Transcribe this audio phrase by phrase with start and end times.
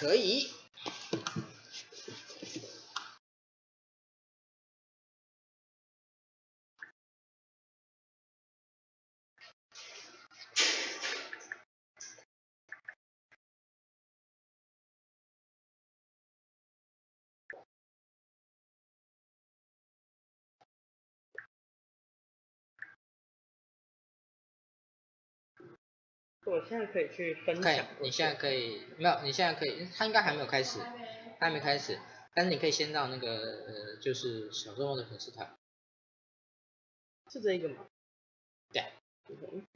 [0.00, 0.59] 可以。
[26.50, 27.62] 我现在可以去分享。
[27.62, 29.20] 可以，你现在可以没有？
[29.22, 30.80] 你现在可以，他应该还没有开始，
[31.38, 31.98] 他还没开始。
[32.34, 35.48] 但是你可以先到那个呃，就是小周末的粉丝团。
[37.30, 37.86] 是这一个吗？
[38.72, 38.84] 对。
[39.28, 39.66] 嗯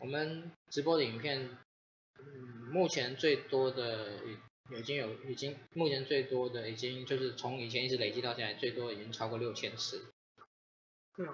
[0.00, 1.58] 我们直播的影片，
[2.18, 2.24] 嗯，
[2.72, 4.36] 目前最多的已
[4.78, 10.10] 已经有已经目前最多的已经就是从以前一直累积到现在，最多已经超过六千次。
[11.18, 11.28] 嗯。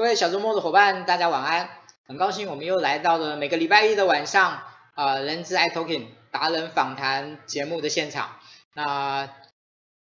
[0.00, 1.68] 各位小周末的伙伴，大家晚安！
[2.06, 4.52] 很高兴我们又来到了每个礼拜一的晚上，
[4.94, 8.40] 啊、呃，人资 iTalking 达人访谈节目的现场。
[8.74, 9.28] 那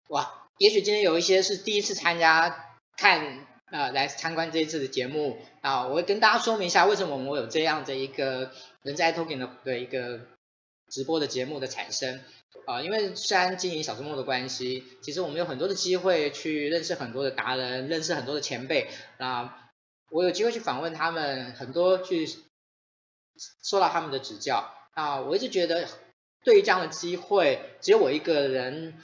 [0.08, 2.66] 哇，也许今天有一些是第一次参加
[2.98, 10.22] 看，呃，来参观这一次的节目啊，我会跟大家说明一下为什么我们有这样的一个人资 iTalking 的的一个
[10.90, 12.22] 直播的节目的产生
[12.66, 18.90] 啊，因为虽然经营小周末的关系，其实我们有很多的机会去认识很多的达人，认识很多的前辈
[19.20, 19.62] 啊。
[20.10, 22.28] 我有机会去访问他们，很多去
[23.64, 25.20] 受到他们的指教啊！
[25.22, 25.88] 我一直觉得
[26.44, 28.98] 对于这样的机会，只有我一个人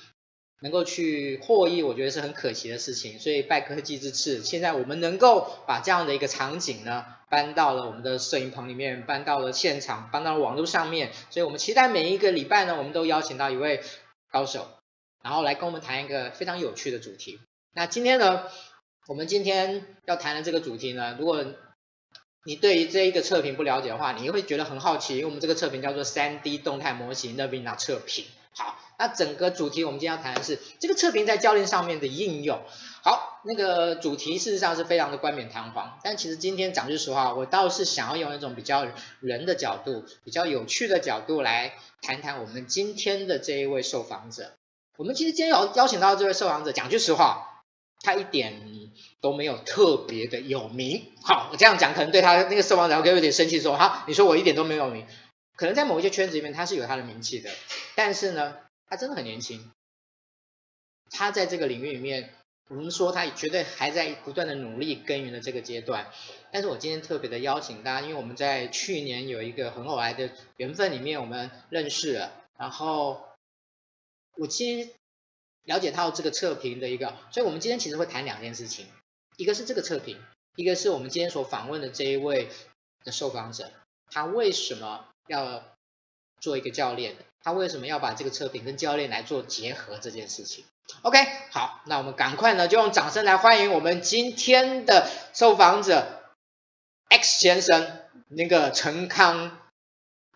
[0.61, 3.19] 能够去获益，我觉得是很可惜的事情。
[3.19, 11.11] 所以拜科技之赐，现在我们能够把这样的一个场景呢，搬到了我们的摄影棚里面，搬到了现场，搬到了网络上面。
[11.31, 13.83] 所以我们期待每一个礼拜呢，我们都邀请到一位
[14.29, 14.69] 高手，
[15.23, 17.39] 然后来跟我们谈一个非常有趣的主题。
[17.73, 18.43] 那今天呢，
[19.07, 21.43] 我们今天要谈的这个主题呢，如果
[22.45, 28.25] 你对于这一个测评不了解的话，你会觉得很好奇，因为我们这个测评叫做 3D 动态模型 Navina 测评。
[28.53, 32.61] 好，那整个主题我们今天要谈的是这个测评在教练上面的应用。
[33.03, 38.87] 好，那个主题事实上是非常的冠冕堂皇，但其实今天讲句实话，我倒是想要用一种比较
[39.19, 44.53] 人的角度、比较有趣的角度来谈谈我们今天的这一位受访者。
[44.97, 47.47] 我们其实今天邀邀请到这位受访者，讲句实话。
[48.03, 48.80] 他一点
[49.19, 55.05] 都没有特别的有名，好，我这样讲可能对他那个受访者会有点生气，说哈，你说我一点都没有名，
[55.55, 57.49] 可能在某一些圈子里面他是有他的名气的，
[57.95, 58.57] 但是呢，
[58.87, 59.71] 他真的很年轻，
[61.09, 62.33] 他在这个领域里面，
[62.69, 66.07] 我们说他绝对还在不断的努力耕耘的这个阶段，
[66.51, 73.23] 但是我今天特别的邀请大家，因为我们在去年有一个很偶然的缘分里面我们认识了，然后
[74.37, 74.91] 我今。
[75.63, 78.87] 了解到这个测评的一个，所以我们今天其实会谈两件事情，
[79.37, 80.19] 一个是这个测评，
[80.55, 82.49] 一个是我们今天所访问的这一位
[83.03, 83.71] 的受访者，
[84.09, 85.63] 他为什么要
[86.39, 87.15] 做一个教练？
[87.43, 90.65] 他为什么要把这个测评跟教练来做结合这件事情
[91.03, 91.17] ？OK，
[91.51, 96.23] 好，那我们赶快呢就用掌声来欢迎我们今天的受访者
[97.09, 99.60] X 先生，那个陈康。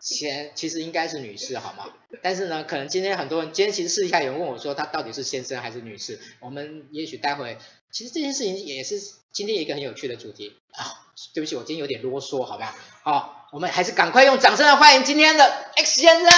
[0.06, 1.92] 先其实应该是女士，好吗？
[2.22, 6.20] 但是呢，可能今天很多人，今天其实私底下有人问我说，他到底是先生还是女士？
[6.40, 7.58] 我们也许待会，
[7.92, 9.00] 其实这件事情也是
[9.34, 11.02] 今天一个很有趣的主题啊。
[11.34, 13.48] 对不起，我今天有点啰嗦，好吧好？
[13.52, 15.44] 我们还是赶快用掌声来欢迎今天的
[15.76, 16.30] X 先生。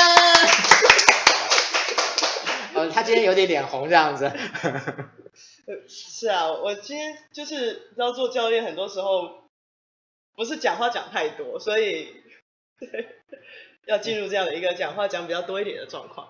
[2.73, 4.31] 呃，他今天有点脸红这样子。
[5.89, 9.49] 是啊，我今天就是要做教练，很多时候
[10.37, 12.25] 不是讲话讲太多，所以。
[12.79, 13.07] 对，
[13.87, 16.27] 要进入这样的一个讲话讲比较多一点的状况。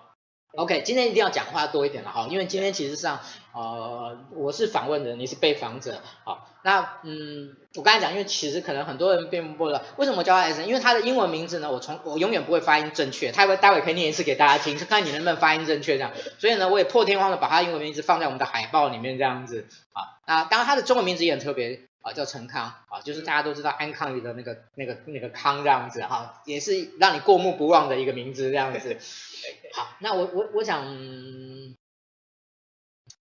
[0.56, 3.20] OK，今天一定要讲话多一点了哈，因为今天其实上，
[3.52, 21.87] 呃，我是访问人，你是被访者，好，那嗯，我刚才讲，因为其实可能很多人并不知道为什么我叫他 S，因为他的英文名字呢，我从我永远不会发音正确，他会待会可以念一次给大家听，看你能不能发音正确这样，所以呢，我也破天荒的把他英文名字放在我们的海报里面这样子，啊，那当然他的中文名字也很特别。
[22.02, 28.96] 啊，叫陈康啊，就是大家都知道安康里的那个那个那个康这样子哈、啊，也是让你过目不忘的一个名字这样子。
[29.74, 30.84] 好，那我我我想，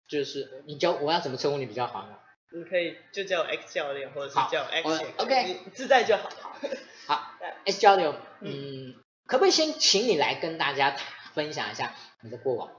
[0.07, 2.19] 就是你教我要怎么称呼你比较好呢？
[2.53, 6.29] 你可以就叫 X 教练，或者是叫 X OK，自在就好。
[7.07, 7.35] 好，
[7.65, 8.95] X 教练，嗯，
[9.27, 10.97] 可不可以先请你来跟大家
[11.33, 12.71] 分享一下你的过往.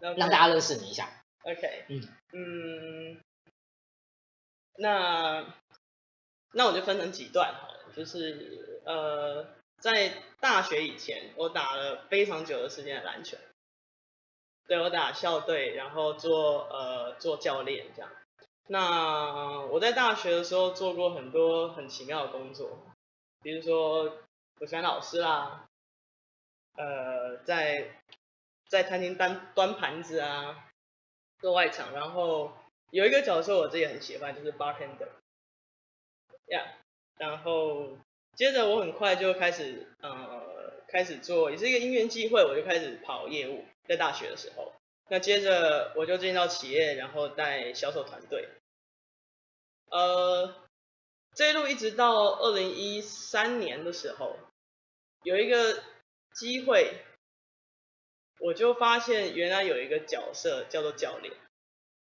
[0.00, 1.10] 让大家认识你一下
[1.42, 3.20] ？OK，嗯嗯。
[4.82, 5.44] 那
[6.52, 9.46] 那我就分成几段好了，就是呃，
[9.78, 13.36] 在大学以前，我打了非常久的时间的篮球，
[14.66, 18.10] 对，我打校队，然后做呃做教练这样。
[18.68, 22.78] 那我在大学的时候做过很多很奇妙的工作，
[23.42, 24.16] 比如说
[24.54, 25.68] 补习老师啦，
[26.76, 28.00] 呃，在
[28.66, 30.70] 在餐厅端端盘子啊，
[31.38, 32.56] 做外场，然后。
[32.90, 35.08] 有一个角色我自己很喜欢，就是 bartender，
[36.46, 36.66] 呀、yeah，
[37.18, 37.96] 然后
[38.34, 44.72] 接着我很快就开始呃开始做，也是一个因缘际会，我就开始跑业务，在大学的时候，
[45.08, 48.48] 那接着我就进到企业，然后带销售团队，
[49.90, 50.54] 呃，
[51.34, 54.36] 这一路一直到二零一三年的时候，
[55.22, 55.80] 有一个
[56.34, 56.94] 机会，
[58.40, 61.32] 我就发现原来有一个角色叫做教练。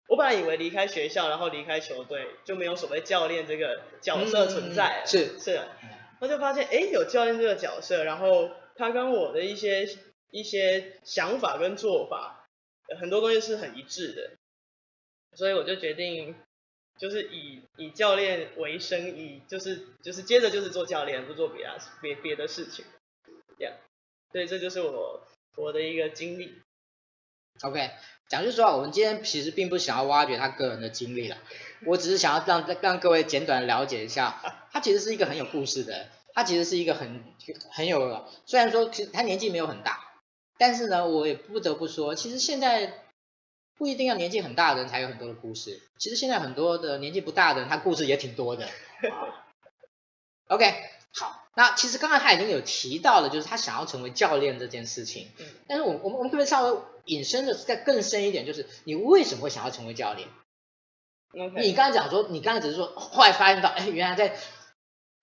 [0.09, 5.05] 我本来以为离开学校，然后离开球队，就没有所谓教练这个角色存在了。
[5.05, 5.61] 嗯、是是，
[6.19, 9.87] 我就发现，哎，有教练这个角色，然后他跟我的一些
[10.31, 12.49] 一些想法跟做法，
[12.99, 14.31] 很多东西是很一致的，
[15.37, 16.35] 所以我就决定，
[16.99, 22.83] 就是以以教练为生，以就是就是接着就是做教练，不做别的别别的事情，
[23.59, 23.75] 这样，
[24.33, 25.23] 对这就是我
[25.57, 26.63] 我的一个经历。
[27.63, 27.91] OK。
[28.29, 31.39] 讲句实话，我们今天其实并不想要挖掘他个人的经历了，
[31.87, 34.39] 我只是想要让让各位简短的了解一下，
[34.71, 37.25] 他其实是一个很有故事的人，他其实是一个很
[37.71, 39.99] 很有，虽然说其实他年纪没有很大，
[40.59, 42.93] 但是呢，我也不得不说，其实现在
[43.79, 48.69] 不一定要年纪很大的人才有很多的故事，其实现在很多的年纪不大的人，他故事也挺多的。
[50.49, 50.75] OK，
[51.15, 55.31] 好，那其实刚刚他已经有提到了，就是他想要成为教练这件事情。
[55.39, 55.47] 嗯。
[55.67, 60.29] 但是我我们我们可不可以稍微引申的再更深一点，就是你为什么会想要成为教练
[61.33, 61.63] ？Okay.
[61.63, 64.37] 你刚才讲说，你刚才只是说，后来发现到，哎，原来在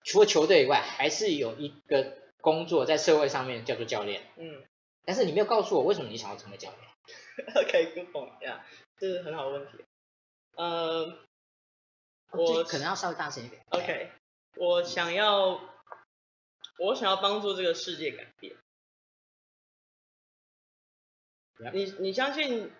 [0.04, 4.22] 除了球队以外，还是有一个工作在社会上面叫做教练。
[4.36, 4.62] 嗯。
[5.04, 7.54] 但是你没有告诉我为什么你想要成为教练。
[7.62, 8.66] OK，good point，呀，
[8.98, 9.84] 这是很好的问题。
[10.56, 11.16] 呃，
[12.32, 13.62] 我可能要稍微大声一点。
[13.70, 14.10] OK，
[14.56, 15.60] 我想要。
[16.78, 18.56] 我想要帮助这个世界改变。
[21.72, 22.70] 你你相信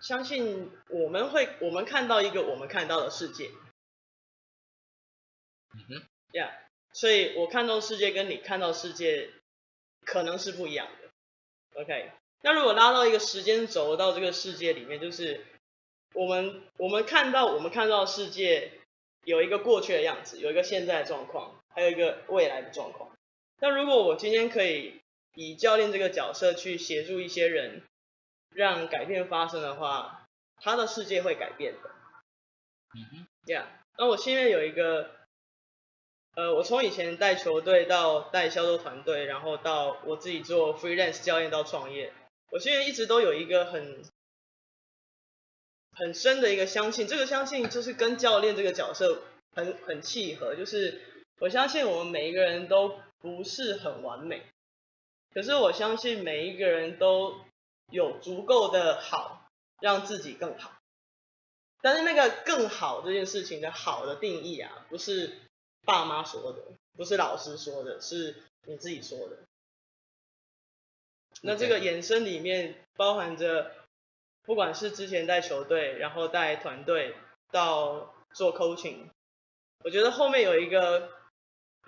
[0.00, 3.50] 相信我们会我们看到一个我们看到的世界。
[5.74, 6.02] 嗯哼。
[6.32, 6.52] Yeah，
[6.92, 9.30] 所以我看到世界跟你看到世界
[10.04, 11.80] 可能是不一样的。
[11.80, 15.44] OK，那如果拉到一个时间轴到这个世界里面，就是
[16.14, 18.72] 我们我们看到我们看到世界
[19.24, 23.16] 有一个过去的样子，有一个现在的状况，还有一个未来的状况。
[23.62, 25.00] 那如果我今天可以
[25.34, 27.82] 以教练这个角色去协助一些人，
[28.54, 30.26] 让改变发生的话，
[30.56, 31.90] 他的世界会改变的。
[32.94, 33.66] 嗯哼，Yeah。
[33.98, 35.10] 那我现在有一个，
[36.36, 42.14] 呃，我从以前带球队到带销售团队，然后到我自己做 freelance 教练到创业，
[42.50, 44.02] 我现在一直都有一个很
[45.92, 49.22] 很深的一个相信，这个相信就是跟教练这个角色
[49.54, 51.02] 很很契合，就是
[51.40, 52.98] 我相信我们每一个人都。
[53.20, 54.42] 不是很完美，
[55.34, 57.38] 可是我相信每一个人都
[57.90, 60.72] 有足够的好，让自己更好。
[61.82, 65.36] 但是那个更好这件事情的好的定义啊，不是
[65.84, 66.62] 爸妈说的，
[66.96, 68.36] 不是老师说的，是
[68.66, 69.36] 你自己说的。
[71.42, 73.70] 那这个衍生里面包含着，
[74.44, 77.14] 不管是之前带球队，然后带团队，
[77.50, 79.10] 到做 coaching，
[79.84, 81.19] 我觉得后面有一个。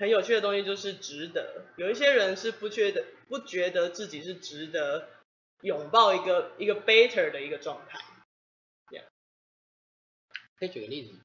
[0.02, 5.08] 很有趣的东西就是值得，有一些人是不觉得不觉得自己是值得
[5.60, 8.00] 拥抱一个一个 better 的一个状态。
[8.90, 9.04] Yeah.
[10.56, 11.20] 可以举个例子？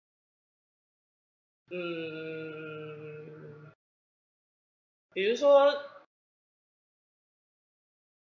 [1.72, 3.74] 嗯，
[5.12, 5.74] 比如说，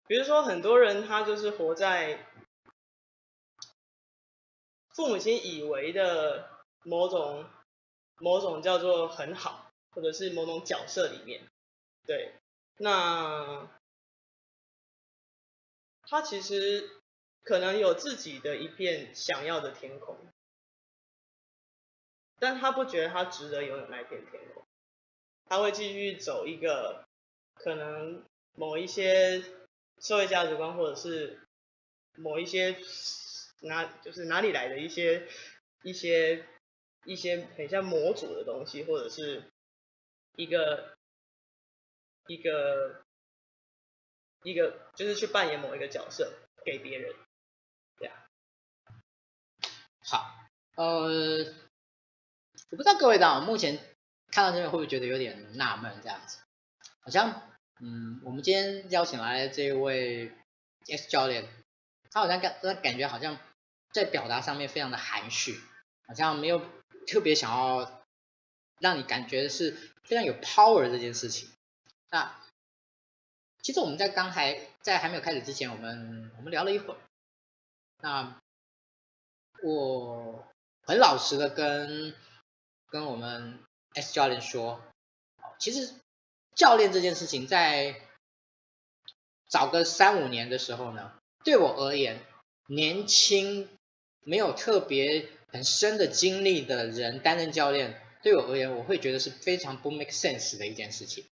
[0.06, 2.24] 比如说很多人他就是活在
[4.90, 6.48] 父母亲以为的
[6.84, 7.50] 某种
[8.20, 9.65] 某种叫做很好。
[9.96, 11.42] 或者是某种角色里面，
[12.06, 12.34] 对，
[12.80, 13.72] 那
[16.02, 16.90] 他其实
[17.44, 20.18] 可能有自己的一片想要的天空，
[22.40, 24.66] 但他不觉得他值得拥有那片天空，
[25.46, 27.06] 他会继续走一个
[27.54, 28.22] 可能
[28.54, 29.42] 某一些
[30.02, 31.40] 社会价值观，或者是
[32.18, 32.75] 某一些
[33.62, 35.25] 哪就是哪里来的一些
[35.84, 36.46] 一些
[37.06, 39.42] 一些很像模组的东西，或者是。
[40.38, 40.98] 一个
[42.27, 43.04] 一个
[44.44, 46.34] 一个就是去扮演某一个角色
[46.65, 47.15] 给别人，
[47.98, 48.27] 对啊。
[50.04, 51.44] 好，呃，
[52.70, 53.77] 我不知道各位的目前
[54.32, 56.39] 看到这边会不会觉得有点纳闷这样子？
[57.01, 57.50] 好像，
[57.80, 60.32] 嗯，我们今天邀请来这位
[60.88, 61.48] X 教练，
[62.12, 63.38] 他好像感他感觉好像
[63.92, 65.60] 在表达上面非常的含蓄，
[66.08, 66.62] 好像没有
[67.08, 68.06] 特别想要
[68.80, 69.95] 让你感觉是。
[70.06, 71.50] 非常有 power 这件事情。
[72.12, 72.40] 那
[73.62, 76.98] 其实我们在刚才在还没有开始之前，我们我们聊了一会儿。
[78.02, 78.40] 那
[79.64, 80.46] 我
[80.84, 82.14] 很老实的跟
[82.88, 83.60] 跟我们
[83.96, 84.82] S 教练说，
[85.58, 85.94] 其实
[86.54, 88.00] 教练这件事情在
[89.48, 92.24] 早个三五年的时候呢，对我而言，
[92.68, 93.68] 年轻
[94.22, 98.05] 没有特别很深的经历的人担任教练。
[98.25, 101.25] 对我而言，我会觉得是非常不 make sense 的一件事情。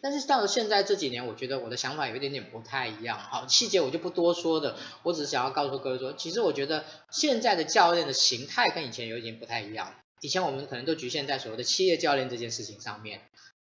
[0.00, 3.18] 但是到了现在这几年，我觉得我的想法有一点点不太一样。
[3.18, 9.96] 好，细节我就不多说的，我只是想要告诉各位说，其实我觉得现在的教练的形态跟以前有一点不太一样。
[10.20, 13.22] 以前我们可能都局限在所谓的企业教练这件事情上面，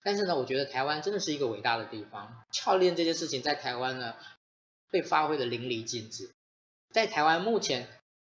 [0.03, 4.15] 但是呢，我觉得台湾真的是一个伟大的地方，教练这件事情在台湾呢
[4.89, 6.31] 被发挥的淋漓尽致。
[6.89, 7.87] 在台湾目前，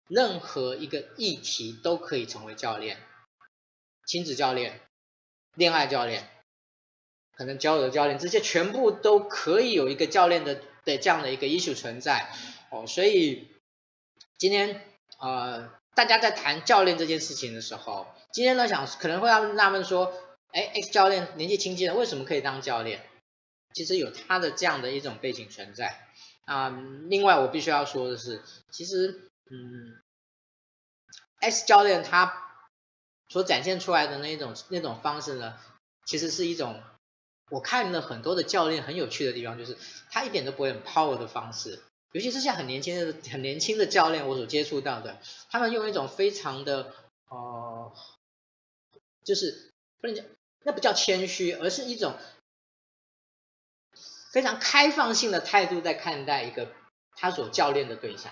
[0.07, 2.99] 任何一个议题都可以成为教练。
[4.07, 4.81] 亲子教练、
[5.55, 6.29] 恋爱教练、
[7.37, 12.31] 可能交友教练，这些全部都可以有一个教练的的这样的一个 issue 存在
[12.71, 12.87] 哦。
[12.87, 13.49] 所以
[14.37, 14.83] 今天
[15.19, 20.13] 呃，大家在谈教练这件事情的时候，今天呢想可能会让纳闷说，
[20.53, 23.03] 哎，X 教练年纪轻轻的为什么可以当教练？
[23.73, 26.09] 其实有他的这样的一种背景存在
[26.45, 26.69] 啊、
[27.09, 29.99] 另外我必须要说的是，其实嗯
[31.41, 32.44] ，X 教练他。
[33.35, 35.59] 所展现出来的那种那种方式呢，
[36.05, 36.81] 其实是一种
[37.51, 39.77] 我看了很多的教练很有趣的地方，就是
[40.09, 45.19] 他一点都不会很 power 的方式，尤其是像很年轻的很年轻的教练，我所接触到的，
[45.51, 46.95] 他们用一种非常的
[47.29, 47.93] 呃，
[49.25, 50.25] 就是不能讲，
[50.63, 52.17] 那不叫谦虚，而是一种
[54.31, 56.71] 非常开放性的态度在看待一个
[57.17, 58.31] 他所教练的对象。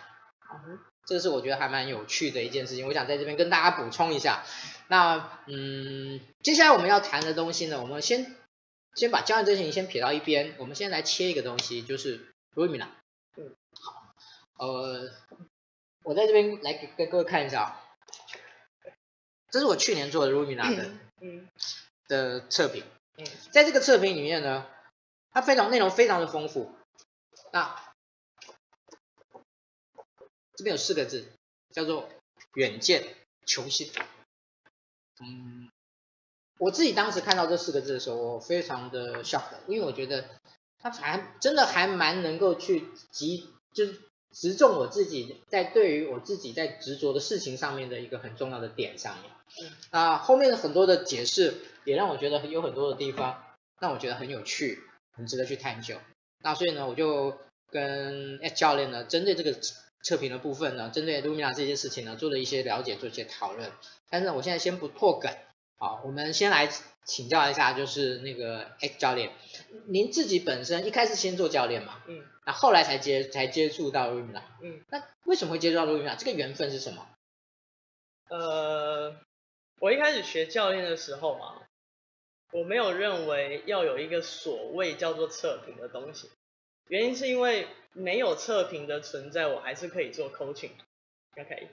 [1.07, 4.45] 这是我觉得还蛮有趣的一件事情，我想在这边跟大家补充一下。
[4.89, 8.37] 那嗯，接下来我们要谈的东西呢，我们先
[8.95, 12.89] 先把交易这件事情先撇到一边，我们先来切一个东西，就是 Lumina。
[13.37, 14.15] 嗯，好，
[14.59, 15.11] 呃，
[16.05, 17.83] 我在这边来给给各位看一下啊，
[19.51, 20.91] 这是我去年做的 Lumina 的
[21.21, 21.49] 嗯
[22.07, 22.85] 的测评。
[23.17, 24.67] 嗯，在这个测评里面呢，
[25.33, 26.75] 它非常内容非常的丰富。
[27.51, 27.75] 那
[30.63, 31.25] 这边有四个字，
[31.73, 32.09] 叫做
[32.55, 33.03] 远见
[33.45, 33.91] 求新。
[35.19, 35.69] 嗯，
[36.59, 40.25] 我自己当时看到这四个字的时候，我非常的 shock，因为我觉得
[40.79, 49.33] 它还真的还蛮能够去击，就是直中我自己在对于我自己在执着的事情上面的一个很重要的点上面。
[49.61, 51.55] 嗯，啊，后面的很多的解释
[51.85, 53.45] 也让我觉得有很多的地方
[53.81, 55.99] 让我觉得很有趣，很值得去探究。
[56.39, 57.37] 那所以呢，我就
[57.69, 59.59] 跟 S 教练呢，针对这个。
[60.03, 63.71] 测评的部分呢，针对 Lumina 这件事情呢，做了一些了解，做一些讨论。
[64.11, 65.33] 但是呢，我现在先不破梗，
[65.79, 66.69] 好，我们先来
[67.05, 69.33] 请教一下，就是那个 X 教练，
[69.87, 76.17] 您自己本身一开始先做教练嘛，嗯，那后来才接才接触到 Lumina，嗯，那为什么会接触到 Lumina？
[76.17, 77.09] 这个缘分是什么？
[78.29, 79.17] 呃，
[79.81, 81.63] 我一开始学教练的时候嘛，
[82.53, 86.31] 我没有认为要有一个所谓叫做测评的东西。
[86.89, 90.73] 原因是因为没有测评的存在，我还是可以做 coaching。
[91.37, 91.69] OK，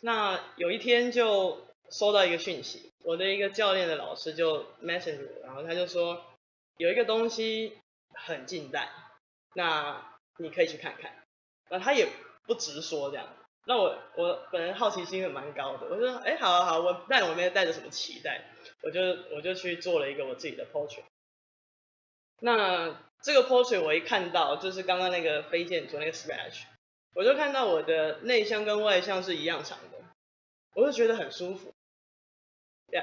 [0.00, 6.24] 那有一天就收到一个讯息，我的一个教练的老师就 message 我，然后他就说
[6.76, 7.78] 有一个东西
[8.12, 8.90] 很近代，
[9.54, 11.24] 那你可以去看看。
[11.70, 12.06] 那他也
[12.46, 13.26] 不直说这样，
[13.66, 18.44] 那我我本人好奇心也蛮高的，我说哎，好好好，我但我没有带着什么期待，
[18.82, 19.00] 我就
[19.34, 21.04] 我就去做了一个我自己的 portrait。
[22.40, 26.64] 那这个 portrait 我一看到，就是刚刚那个飞剑做那个 scratch，
[27.14, 29.98] 我就看到我的内向跟外向是一样长的，
[30.74, 31.72] 我就觉得很舒服。
[32.90, 33.02] 对，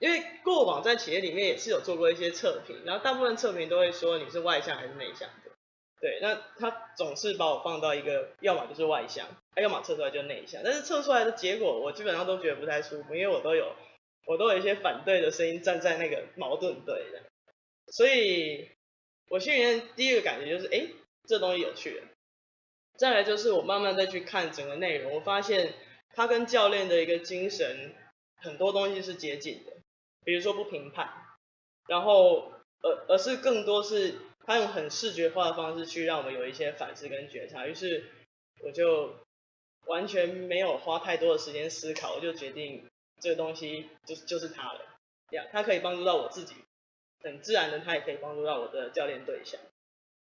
[0.00, 5.52] 因为过往在企业里面也是有做过一些测评，然后大部分测评都会说你是外向还是内向的。
[6.00, 13.76] 对，那他总是把我放到一个，要么就是外向，要么测出来就内向，但是测出来的结果我基本上都觉得不太舒服，因为我都有
[14.26, 17.22] 我都有一些反对的声音站在那个矛盾队的。
[17.92, 18.70] 所以，
[19.30, 20.88] 我心里面第一个感觉就是，哎，
[21.28, 22.02] 这东西有趣。
[22.96, 25.72] 再来就是我慢慢再去看整个内容，我发现
[26.12, 27.94] 他跟教练的一个精神
[28.38, 29.72] 很多东西是接近的，
[30.24, 31.08] 比如说不评判，
[31.86, 37.68] 然后而而是更多是他用很视觉化的方式去让我们有一些反思跟觉察。
[37.68, 38.10] 于是
[38.64, 39.14] 我就
[39.86, 42.84] 完全没有花太多的时间思考，我就决定
[43.20, 44.80] 这个东西就就是它了，
[45.30, 46.56] 呀，它可以帮助到我自己。
[47.22, 49.60] 很自然的，他也可以帮助到我的教练对象，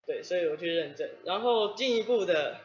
[0.07, 2.61] 对，所以我去认证，然后进一步的，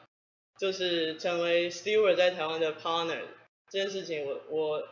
[0.60, 3.22] 就是成为 Stewart 在台湾的 partner
[3.70, 4.88] 这件事情我，我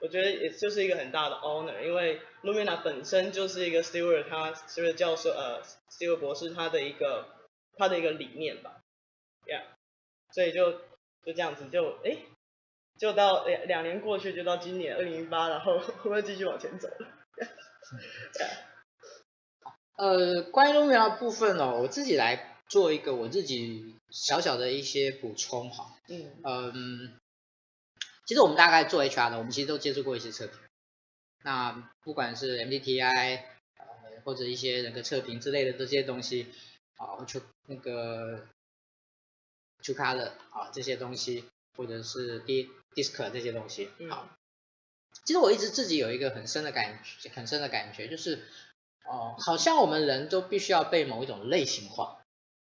[0.00, 7.26] 我觉得也就是一个很大的 honor，因为 Lumina 本身就是一个 Steward，他 Steward 教授呃 Steward 博士他的一个
[7.76, 8.82] 他的一个理念吧
[9.46, 9.62] ，Yeah，
[10.32, 10.72] 所以就
[11.24, 12.16] 就这样子就哎，
[12.98, 16.88] 就到两两年过去，就到今年二零一八，然后会不会继续往前走？
[19.96, 25.94] 呃，关于 Lumina 部分哦，我自己来做一个我自己小小的一些补充哈。
[26.08, 27.18] 嗯嗯，
[28.24, 30.56] 其实我们大概做 HR 的，我们其实都接触过一些测评。
[31.42, 33.42] 那不管是 MBTI
[33.76, 33.86] 呃
[34.24, 36.46] 或者一些人格测评之类的这些东西，
[36.96, 38.46] 啊，就那个
[39.82, 41.44] Truecaller 啊这些东西，
[41.76, 44.26] 或者是 DISC 这些东西，好。
[44.30, 44.39] 嗯
[45.24, 48.36] 其实我一直自己有一个很深的感觉，很深的感觉就是，
[49.04, 52.18] 哦、呃，好像我们人都必须要被某一种类型化，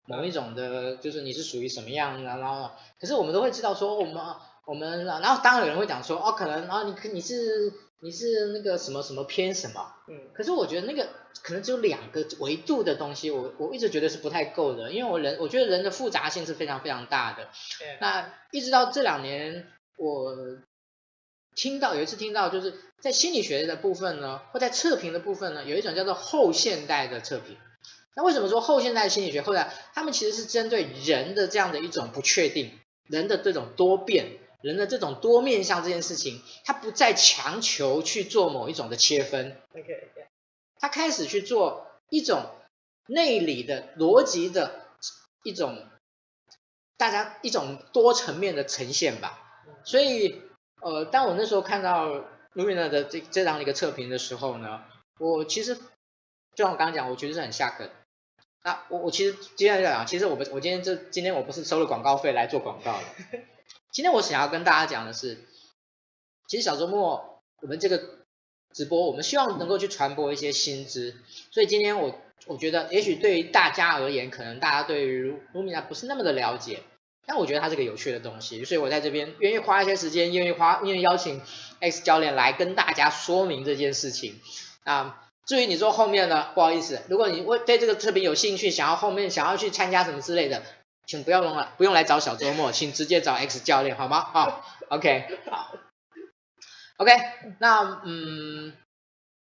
[0.06, 4.22] 某一种的，就是你是属于什么样的，然后，可是我们都会知道说，我们
[4.66, 11.08] 我们，然后当然有人会讲说，哦，可能，然后你你是你是那个什么什么偏什么，嗯，可是我觉得那个
[11.42, 17.48] 可能只有两个维度的东西，我我一直觉得是不太够的，因为我人我觉得人的复杂性是非常非常大的，
[18.00, 20.36] 那一直到这两年我。
[21.58, 27.56] 听到有一次听到，就是在心理学的部分呢，或在测评的部分呢，有一种叫做后现代的测评。
[28.14, 29.42] 那为什么说后现代心理学？
[29.42, 39.56] 后来他们其实是针对人的这样的一种不确定，人的这种多变，人的这种多面向这件事情，他不再强求去做某一种的切分。
[39.74, 40.10] OK，
[40.78, 42.46] 他开始去做一种
[43.08, 44.86] 内里的逻辑的
[45.42, 45.76] 一种
[46.96, 49.44] 大家一种多层面的呈现吧。
[49.84, 50.40] 所以
[50.80, 54.84] 呃，当我那时候看到 Lumina 的这这样的一个测评的时候呢，
[55.18, 57.90] 我其实就像我刚刚讲，我觉得是很吓客。
[58.64, 63.38] 那我我其实今天要讲，其实我们我今天这今天我不是收了广告费来做广告的。
[63.92, 65.38] 今天我想要跟大家讲的是，
[66.46, 68.02] 其实小周末我们这个
[68.72, 71.16] 直播，我们希望能够去传播一些新知。
[71.50, 76.82] 所以今天我我觉得，也许对于大家而言，可能大家对于 Lumina 不是那么的了解，
[77.28, 81.42] 但我觉得它是个有趣的东西，所以我在这边愿意花一些时间，愿意花愿意邀请
[81.78, 84.40] X 教练来跟大家说明这件事情
[84.84, 85.22] 啊。
[85.46, 90.62] 至于你说后面呢，不好意思，如果你对这个特别有兴趣，想要后面想要去参加什么之类的，
[91.06, 94.20] 请不要用了，不用来找小周末，请直接找 X 教练好吗？
[94.32, 95.74] 好，OK，好
[96.96, 97.12] ，OK，
[97.60, 98.74] 那嗯，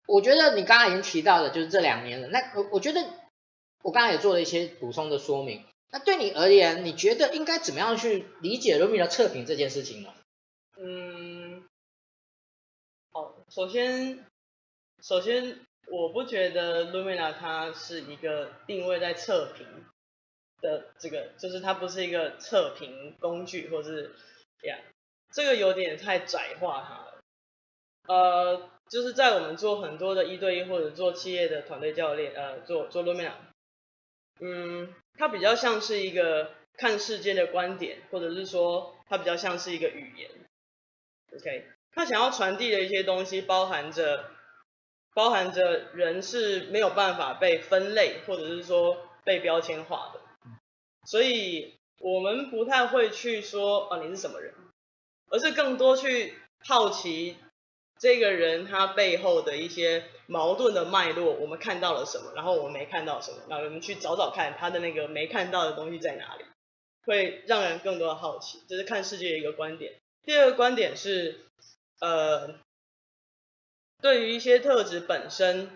[0.08, 2.28] 我觉得你刚刚已经提到的，就是这两年了。
[2.30, 3.02] 那我我觉得
[3.82, 5.66] 我刚刚也做了一些补充的说明。
[5.94, 10.12] 那对你而言，你觉得应该怎么样去理解 Lumina 测评这件事情呢？
[10.76, 11.64] 嗯，
[13.12, 14.26] 好，首先，
[15.02, 15.60] 首先。
[15.88, 19.68] 我不觉得 Lumina 它是一个定位在测评
[20.62, 24.16] 的这个，就是它不是一个测评工具，或是
[24.64, 24.80] 呀，
[25.34, 27.20] 这个有点太窄化它了。
[28.08, 33.34] 呃，就是在我们做很多的一对一或者做企业的团队教练，呃，做做 Lumina，
[34.40, 40.30] 嗯，它比较像是一个看世界的观点，或者是说它比较像是一个语言。
[41.36, 44.32] OK，它想要传递的一些东西包含着。
[45.16, 50.20] 包含着人是没有办法被分类，或者是说被标签化的，
[51.06, 54.56] 所以我们不太会去说哦，你是什么人，
[55.30, 56.34] 而是更多去
[56.66, 57.38] 好奇
[58.00, 66.46] 这个人他背后的一些矛盾的脉络，我们看到了什么，然后我们没看到什么，那我们去找找看他的那个没看到的东西在哪里，
[67.06, 70.00] 会让人更多的好奇，这是看世界的一个观点。
[70.24, 71.46] 第二个观点是，
[72.00, 72.56] 呃。
[74.02, 75.72] 对于一些特质本身，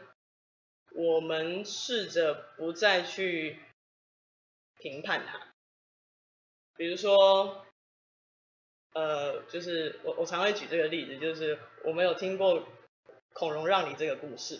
[0.93, 3.57] 我们试着不再去
[4.77, 5.53] 评判它。
[6.75, 7.65] 比如说，
[8.97, 12.67] 呃，就是我我常会举这个例子，就是我们有听过
[13.33, 14.59] 孔融让梨这个故事。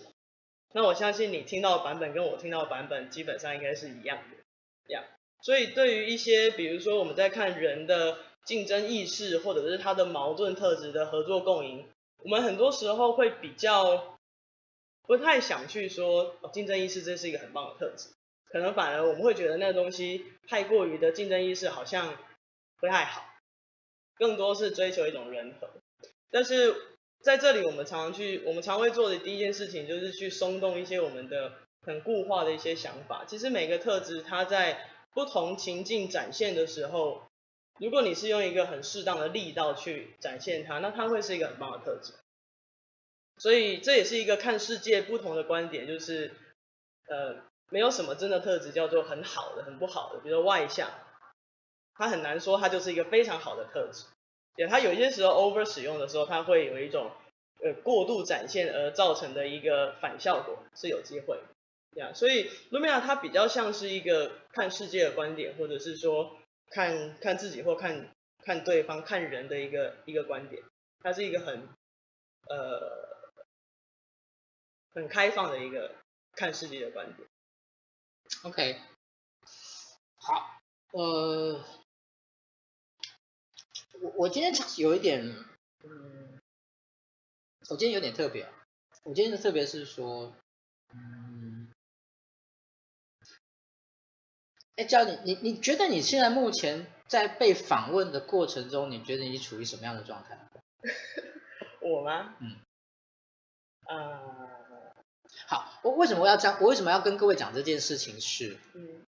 [0.74, 4.38] 那我相信你听到的版本跟我听到的版本基本上应该是一样的，
[4.86, 5.04] 这样。
[5.42, 11.88] 所以对于一些，比如说我们在看人的竞争意识，或者是他的矛盾特质的合作共赢。
[12.20, 14.20] 我们很多时候会比较
[15.08, 18.10] 不太想去说哦，竞争意识这是一个很棒的特质，
[18.52, 22.16] 可能反而我们会觉得那个东西太过于的竞争意识好像
[22.80, 23.27] 不太好，
[24.18, 25.70] 更多是追求一种人和。
[26.32, 26.76] 但是
[27.22, 33.26] 在这里，我们常常去，我们常会做的第一件事情就是去松动一些我们的很固化的一些想法。
[33.28, 37.24] 其实每个特质它在不同情境展现的时候。
[37.80, 42.12] 如果你是用一个很适当的力道去展现它，那它会是一个很棒的特质。
[43.38, 46.34] 所以这也是一个看世界不同的观点，就是
[47.08, 47.36] 呃，
[47.70, 50.22] 没有什么真的特质叫做很好的、很不好的。
[50.22, 50.90] 比如说外向，
[51.98, 54.06] 它很难说它就是一个非常好的特质。
[54.56, 57.12] 也它有些时候 over 使用的时候，它会有一种
[57.62, 61.40] 呃过度展现而造成的一个反效果，是有机会。
[61.94, 66.38] 对啊，所以 Lumia 它比较像是一个看世界的观点，或者是说。
[66.70, 70.62] 看看自己或看看对方看人的一个一个观点，
[71.00, 71.70] 它是一个很
[72.50, 73.08] 呃
[74.94, 75.96] 很开放的一个
[76.34, 77.26] 看世界的观点。
[78.44, 78.76] OK，
[80.18, 80.60] 好，
[80.92, 81.64] 呃，
[84.18, 85.24] 我我今天有一点，
[85.84, 86.40] 嗯，
[87.70, 88.50] 我今天有点特别，
[89.04, 90.34] 我今天的特别是说，
[90.94, 91.70] 嗯。
[94.76, 100.38] 哎，教你，你你觉得你现在目前在被访问的过程中，你觉得你处于什么样的状态？
[101.82, 102.36] 我吗？
[102.40, 102.58] 嗯。
[103.88, 104.94] 呃。
[105.48, 106.60] 好，我为什么要讲？
[106.62, 108.60] 我为什么要跟各位讲这件事情是？
[108.74, 109.07] 嗯。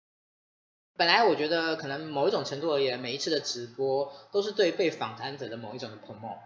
[1.00, 6.38] 本来我觉得可能某一种程度而言，每一次的直播都是对被访谈者的某一种的 promo，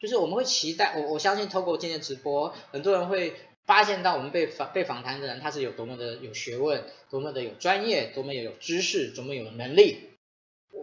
[0.00, 3.34] 就是我们会期待，我我相信透过今天直播，很多人会。
[3.66, 10.08] 发现到我们被访被访谈的人，他是有多么的有学问，多么的有专业，多么有知识，多么有能力。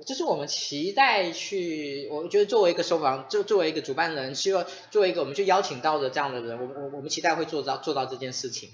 [0.05, 8.69] 这是我们期待去，我觉得作为一个受访，就作为一个主办人，希望作为一个我们去邀请到的这样的人，我我我们期待会做到做到这件事情。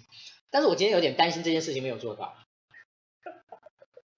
[0.51, 2.35] 但是我今天有点担心这件事情没有做到，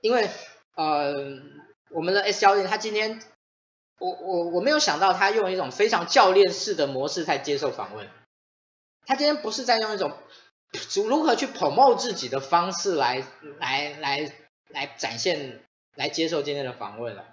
[0.06, 0.30] 因为
[0.76, 1.16] 呃，
[1.90, 3.20] 我们的 S 教练他今天，
[3.98, 8.08] 我我我没有想到他用一种非常教练式的模式在接受访问。
[9.08, 10.16] 他今天不是在用一种
[11.08, 13.26] 如何去 promote 自己的方式来
[13.60, 14.32] 来来
[14.68, 15.64] 来展现，
[15.96, 17.26] 来接受今天的访问了。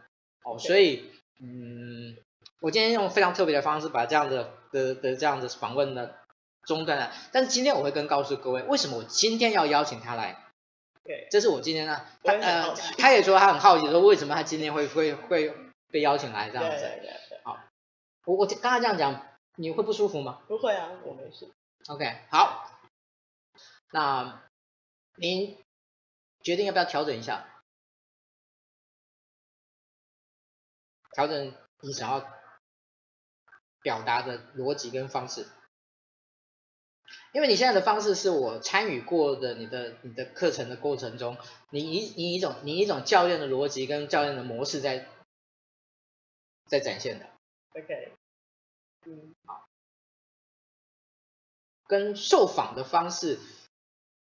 [0.42, 2.16] 哦，所以嗯，
[2.62, 6.08] 我今天用非常特别的方式把这样的的的这样的访问呢
[6.64, 7.12] 中断了。
[7.32, 10.41] 但是今天我会跟告诉各位，为什么我今天要邀请他来？
[11.04, 15.54] 对，这是我今天呢，他呃，他也说他很好奇，说为什么他今天会会会
[15.88, 16.70] 被邀请来这样子。
[16.80, 17.40] 对对对。
[17.42, 17.58] 好，
[18.24, 20.42] 我我刚才这样讲，你会不舒服吗？
[20.46, 21.50] 不会啊，我没事。
[21.88, 22.68] OK，好。
[23.90, 24.42] 那
[25.16, 25.58] 您
[26.42, 27.46] 决定要不要调整一下？
[31.12, 32.26] 调整你想要
[33.82, 35.46] 表达的逻辑跟方式，
[37.32, 41.36] 因为你现在的方式是我参与过的你的你的课程的过程中，
[41.70, 45.08] 你以你一种你一种教练的逻辑跟教练的模式在
[46.66, 47.26] 在展现的。
[47.74, 48.12] OK，
[49.06, 49.66] 嗯，好，
[51.86, 53.38] 跟受访的方式。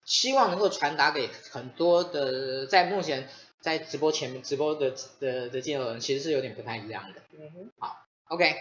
[0.03, 3.29] 希望能够传达给很多的在目前
[3.61, 7.23] 在直播前面直播的的的见友人，其实是有点不太一样的。
[7.39, 7.71] 嗯哼。
[7.79, 8.61] 好，OK，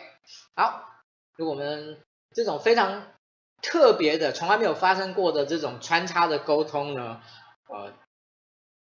[0.53, 1.01] 好，
[1.37, 1.97] 就我们
[2.33, 3.13] 这种非常
[3.61, 7.21] 特别的、从来没有发生过的这种穿插的沟通呢，
[7.67, 7.93] 呃，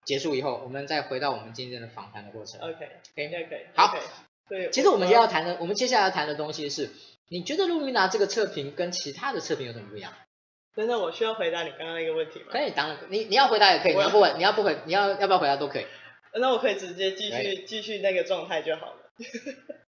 [0.05, 2.61] 结束以后，我们再回到我们今天的访谈的过程。
[2.61, 3.67] OK，OK，OK。
[3.75, 3.95] 好。
[4.49, 4.71] 对。
[4.71, 6.91] 其实我们要谈的，我们接下来要谈的东西是，
[7.29, 10.14] 你觉得露米娜这个测评跟其他的测评有什么不一样？
[10.75, 12.47] 真的，我需要回答你刚刚那个问题吗？
[12.51, 15.87] 可以，当然，你你要回答也可以，你要不回，你要不回，你要要不要回答都可以。
[16.35, 19.11] 那我可以直接继续继续那个状态就好了。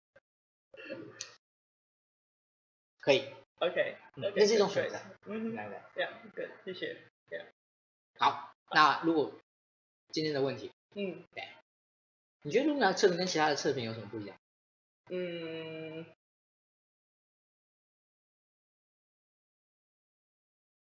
[3.01, 3.25] 可以。
[3.61, 4.99] OK，那是一种选择。
[5.27, 6.97] 嗯，来来，这样，对，谢谢。
[7.29, 7.47] 这样。
[8.19, 9.33] 好，那如果
[10.11, 11.47] 今天的问题，嗯，对，
[12.43, 14.37] 你觉得露米娜测评跟其他的测评有什么不一样？
[15.09, 16.07] 嗯。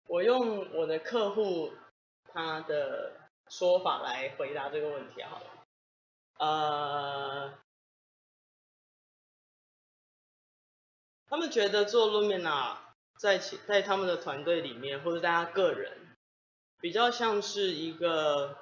[0.07, 1.73] 我用我的客户
[2.27, 5.65] 他的说法来回答这个问题好了。
[6.37, 7.57] 呃，
[11.35, 12.77] 他们觉得做 Lumina
[13.17, 15.91] 在其在他们的团队里面，或者大家个人，
[16.79, 18.57] 比较像是一个，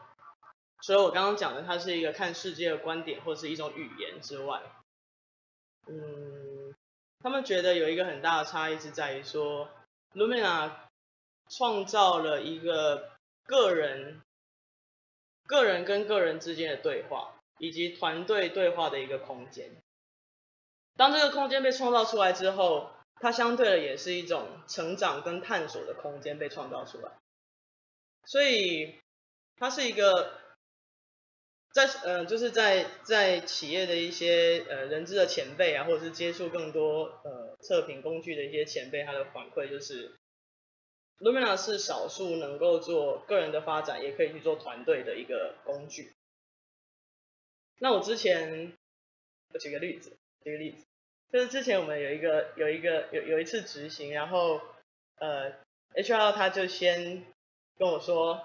[0.81, 4.63] 所以我刚刚讲的，它是一个看世界的观点，或是一种语言之外，
[5.85, 6.73] 嗯，
[7.19, 9.69] 他们觉得有一个很大的差异是在于说
[10.15, 10.71] Lumina
[11.51, 13.11] 创造了一个
[13.45, 14.19] 个人、
[15.45, 19.69] 个人跟个人之间的对话，以及团队对话的一个空间。
[20.95, 27.11] 当这个空间被创造出来之后，它相对的也是一种成长跟探索的空间被创造出来。
[28.25, 28.99] 所以，
[29.57, 30.39] 它是一个
[31.71, 40.13] 在呃，就是在在企业的一些呃人资的前辈啊，或者是接触更多呃测评工具的一些前辈，他的反馈就是。
[41.19, 46.11] Lumina 是少数能够做个人的发展，也可以去做团队的一个工具。
[47.77, 48.73] 那我之前，
[49.53, 50.85] 我举个例子，举个例子，
[51.31, 54.61] 就是之前我们有一个有一个有有一次执行，然后
[55.17, 55.51] 呃
[55.95, 57.25] ，HR 他就先
[57.77, 58.43] 跟我说，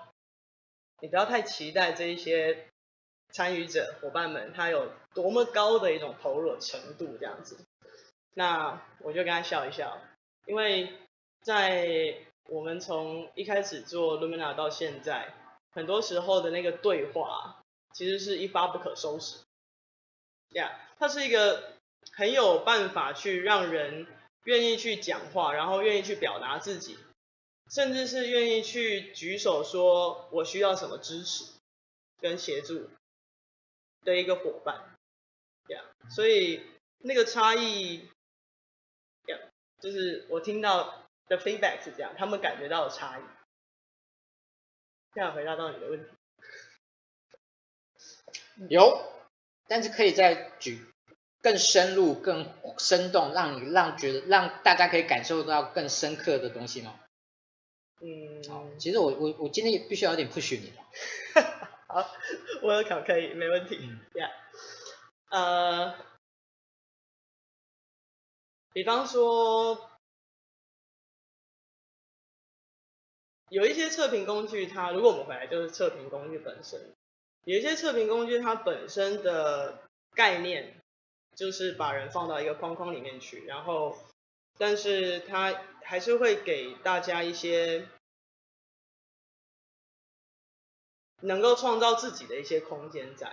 [1.01, 2.69] 你不要太期待这一些
[3.33, 7.59] 参与者伙伴们他有多么高的一种投入程度这样子。
[8.35, 9.99] 那我就跟他笑一笑，
[10.47, 10.93] 因为
[11.43, 12.17] 在
[12.49, 15.35] 我们从一开始做 Lumina 到现在，
[15.73, 19.39] 很多时候的那个对话，其实是一发不可收拾。
[20.53, 21.75] 呀、yeah，它是一个
[22.19, 24.07] 很有办法去让人
[24.43, 26.99] 愿意去讲话，然后愿意去表达自己，
[27.71, 31.45] 甚至是愿意去举手说我需要什么支持
[32.21, 32.91] 跟协助
[34.03, 34.95] 的一个伙伴。
[35.69, 36.63] 这样所以
[36.99, 38.09] 那个差异，
[39.81, 41.05] 就是我听到。
[41.29, 43.23] 的 feedback 是这样，他们感觉到了差异。
[45.13, 46.11] 这样回答到你的问题。
[48.71, 49.13] 有，
[49.67, 50.88] 但是可以再举
[51.49, 56.95] 更深入、更生动，让你让觉得让大家可以感受到更深刻的东西吗？
[58.03, 58.45] 嗯。
[58.47, 60.85] 好，其实我我我今天也必须要有点 push 你了。
[61.89, 62.11] 好，
[62.63, 63.79] 我有考可以，没问题。
[63.81, 63.99] 嗯。
[64.13, 64.31] Yeah.
[65.31, 65.95] 呃，
[68.75, 69.89] 比方说。
[73.51, 76.79] 有一些测评工具，它如果我们回来就是测评工具本身，
[77.45, 80.78] 有一些测评工具它本身的概念
[81.39, 83.97] 就是把人放到一个框框里面去，然后，
[84.59, 87.87] 但是他还是会给大家一些
[91.21, 93.33] 能够创造自己的一些空间在，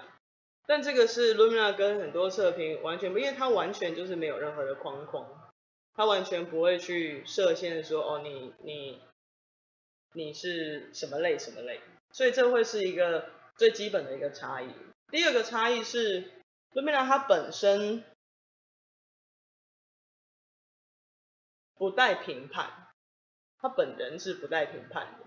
[0.67, 5.51] 但这个是 Lumina 跟很多测评完全不，因为它完全就是没有任何的框框，
[5.95, 9.01] 它完全不会去设限说哦你你。
[10.17, 11.81] 你是什么类什么类，
[12.13, 14.69] 所以这会是一个最基本的一个差异。
[15.11, 16.31] 第二个差异是
[16.75, 18.03] ，Lumina 它本身
[21.73, 22.89] 不带评判，
[23.57, 25.25] 他本人是不带评判的，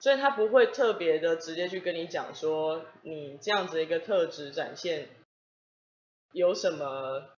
[0.00, 5.08] 所以他不会特别的直接去跟你讲说，你这样子一个特质展现
[6.32, 7.30] 有什么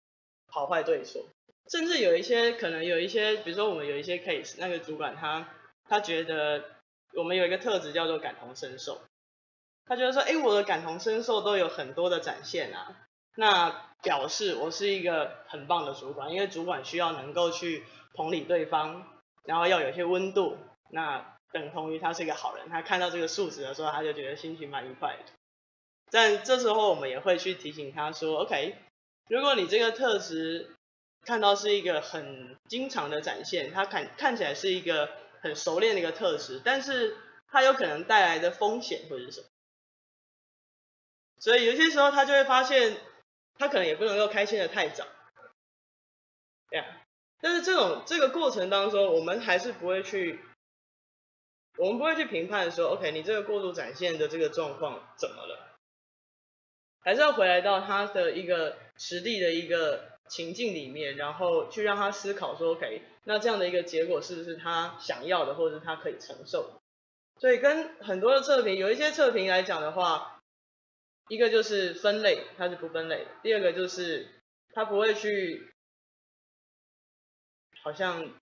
[0.47, 1.25] 好坏对错。
[1.69, 5.47] 甚至有一些可能有一些，比如说我们有一些 case，那个主管他
[5.85, 6.65] 他觉得
[7.13, 8.99] 我们有一个特质叫做感同身受，
[9.91, 12.95] 他觉得说，哎，我的感同身受都有很多的展现啊，
[13.35, 19.05] 那表示我是一个很棒的主管，因为主管需要能够去同理对方，
[19.43, 20.55] 然后要有些温度，
[20.91, 25.23] 那等同于他是一个好人，他看到这个数值的时候，他就觉得心情蛮愉快的。
[26.09, 28.77] 但这时候我们也会去提醒他说，OK，
[29.27, 30.73] 如果你这个特质，
[31.25, 35.09] 看到是一个很经常的展现，它看看起来是一个
[35.41, 37.17] 很熟练的一个特质，但是
[37.51, 39.47] 它有可能带来的风险会是什么？
[41.41, 42.95] 所以有些时候他就会发现，
[43.57, 45.05] 他可能也不能够开心的太早，
[46.69, 46.85] 对啊。
[47.41, 50.39] 但是这种这个过程当中，我们还是不会去，
[51.75, 55.75] 我们不会去评判说，OK，你这个过度展现的这个状况怎么了？
[57.01, 60.09] 还是要回来到他的一个实地的一个。
[60.29, 66.79] 情境里面，然后去让他思考说，OK，那这样的一个结果是不是他想要的，或者是他可以承受？
[67.37, 70.40] 所以跟很多的测评，有一些测评来讲的话，
[71.31, 74.27] 一个就是分类，它是不分类；第二个就是
[74.73, 75.71] 它不会去，
[77.81, 78.33] 好像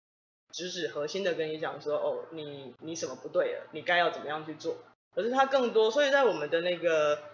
[0.52, 4.84] 直指核心的跟你讲说，哦，你你什么不对了，你该要怎么样去做？
[5.14, 7.30] 可是它更多，所以在我们的那个。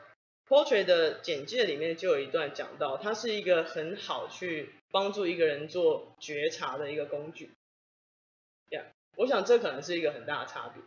[0.48, 7.50] Portrait 的简介里面就有一段讲到，它是一个很好去帮助一个人做觉察的一个工具。
[8.70, 10.84] 这样，我想这可能是一个很大的差别。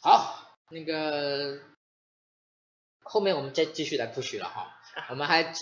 [0.00, 0.43] 好，
[0.74, 1.60] 那个
[3.04, 4.76] 后面我们再继续来 push 了哈，
[5.08, 5.52] 我们还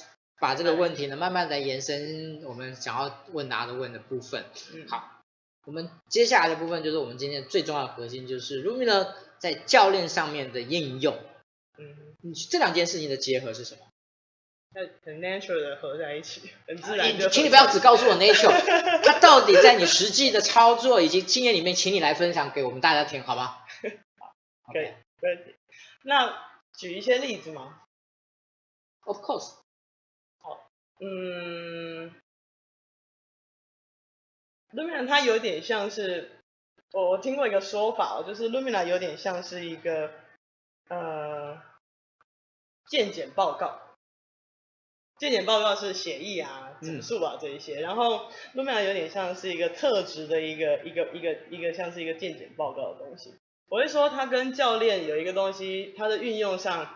[0.40, 4.46] 把这个问题呢慢慢的延伸，我们想要问答的问的部分。
[4.72, 5.20] 嗯，好，
[5.66, 11.18] 我们接下来的部分就是我们今天最重要的核心，就是 Lumina 在教练上面的应用，
[11.76, 13.80] 嗯，你这两件事情的结合是什么？
[14.74, 17.28] 很很 natural 的合在一起，很自然的。
[17.28, 18.58] 请你不要只告诉我 natural，
[19.04, 23.58] 它到底在你实际的操作以及经验里面，请你来分享给我们大家听，好吗？
[24.72, 25.54] 可以，可以。
[26.02, 27.82] 那举一些例子吗
[29.02, 29.60] ？Of course。
[30.38, 32.14] 好，嗯
[34.72, 36.38] ，Lumina 它有点像是。
[36.94, 40.12] 我我听过一个说法，就是 Lumina 有点像是一个
[40.88, 41.58] 呃
[42.86, 43.80] 鉴检报告，
[45.16, 53.40] 鉴检报告是协议啊、指数啊这一些，嗯、然后 Lumina 有点像是一个特质的一个一个一个一个，像是一个鉴检报告的东西。
[53.72, 56.94] 我会说它跟教练有一个东西，它的运用上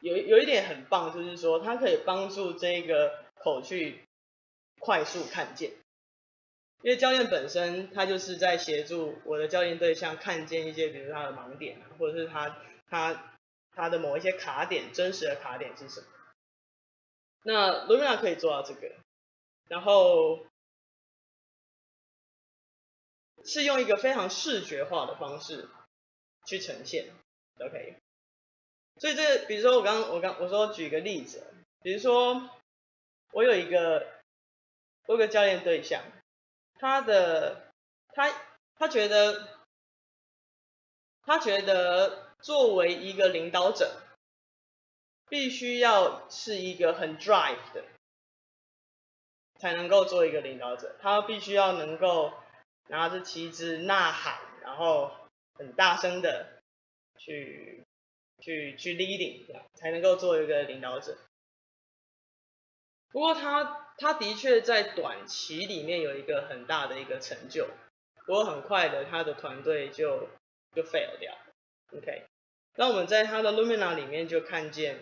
[0.00, 4.04] 有有一点很棒，就是说它可以帮助这个口去
[4.78, 5.70] 快速看见。
[6.82, 12.54] 因为教练本身，他就是在协助我的教练对象看见一些，比如他的盲点啊，或者是他
[12.90, 13.32] 他
[13.74, 16.06] 他的某一些卡点，真实的卡点是什么？
[17.44, 18.92] 那 Lumina 可以做到这个，
[19.68, 20.44] 然后
[23.42, 25.66] 是用一个非常视觉化的方式
[26.50, 27.08] 去呈现
[27.60, 27.94] ，OK。
[28.98, 31.46] 所以这，比如说我刚我刚我说举个例子，
[31.80, 32.50] 比如说
[33.30, 34.04] 我有一个
[35.06, 36.02] 我有个教练对象。
[36.74, 37.70] 他的
[38.14, 38.34] 他
[38.76, 39.60] 他觉得
[41.22, 44.00] 他觉得作为一个领导者，
[45.28, 47.84] 必须要是一个很 drive 的，
[49.60, 50.96] 才能够做一个领导者。
[51.00, 52.32] 他必须要能够
[52.88, 55.12] 拿着旗帜呐喊，然后
[55.54, 56.62] 很大声的
[57.18, 57.84] 去
[58.40, 61.16] 去去 leading，才能够做一个领导者。
[63.10, 63.86] 不过他。
[64.02, 67.68] 他的确在短期里面有一个很大的一个成就，
[68.24, 70.26] 不过很快的他的团队就
[70.74, 71.36] 就 fail 掉。
[71.92, 72.24] OK，
[72.76, 75.00] 那我们在他的 Lumina 里面就看见，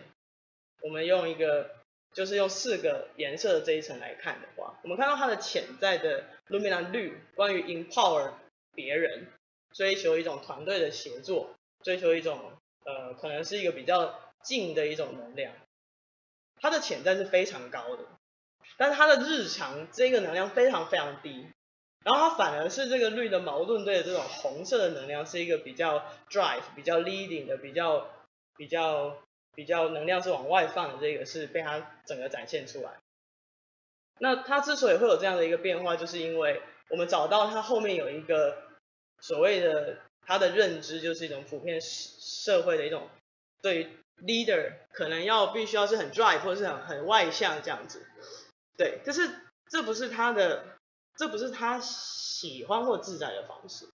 [0.81, 1.77] 我们用一个
[2.11, 8.33] 就是用四个颜色的这一层来看的话，我们看到他的潜在的 Lumina 绿，关于 empower
[8.75, 9.27] 别人，
[9.71, 11.51] 追求一种团队的协作，
[11.83, 12.53] 追求一种
[12.85, 15.53] 呃可能是一个比较静的一种能量，
[16.59, 18.03] 它的潜在是非常高的。
[18.77, 21.45] 但是他的日常这个能量非常非常低，
[22.05, 28.09] 然后他反而是这个绿的矛盾队的这种红色的能量是一个比较 drive、比较 leading 的、比较
[28.55, 29.17] 比较
[29.53, 32.91] 比较能量是往外放的，这个是被他整个展现出来。
[34.19, 38.68] 那它之所以会有这样的一个变化，就是因为我们找到它后面有一个
[39.21, 43.09] 所谓的他的认知，就是一种普遍社会的一种
[43.61, 43.89] 对于
[44.21, 48.05] leader 可能要必须要是很 drive 或者是很很外向这样子。
[48.77, 49.29] 对，可是
[49.67, 50.77] 这不是他的，
[51.15, 53.87] 这不是他喜欢或自在的方式。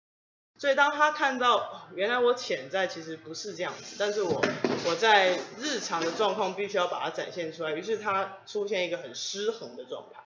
[0.58, 4.42] 所以当他看到，原来我潜在其实不是这样子，但是我
[4.86, 10.24] 我在日常的状况必须要把它展现出来，于是他出现一个很失衡的状态，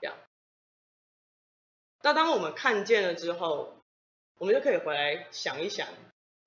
[0.00, 0.16] 这样。
[2.02, 3.81] 那当我们看见了之后，
[4.38, 5.88] 我们就可以回来想一想，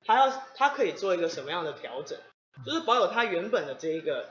[0.05, 2.19] 他要他可以做一个什么样的调整，
[2.65, 4.29] 就是保有他原本的这一个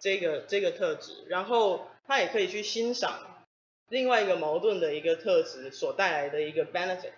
[0.00, 3.44] 这个这个特质，然后他也可以去欣赏
[3.88, 7.12] 另外一个矛盾的一个特质所带来的一个 benefit。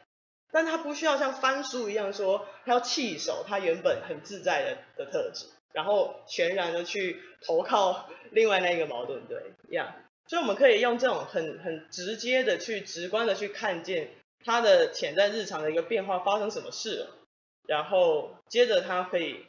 [0.53, 9.93] 但他不需要像翻书一样说，他要弃守他原本很自在的的特质，然后全然的去投靠另外那一个矛盾，对，一样。
[10.29, 14.11] 所以我们可以用这种很很直接的去直观的去看见
[14.47, 17.11] 他的潜在日常的一个变化发生什么事了，
[17.67, 19.45] 然后接着他可以，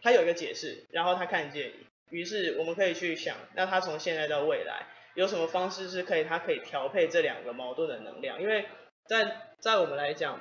[0.00, 1.72] 他有一个解释，然后他看见，
[2.10, 8.68] 于是我们可以去想，那他从现在到未来有什么方式是可以他可以调配这两个矛盾的能量，因为。
[9.08, 10.38] 在在我们来讲，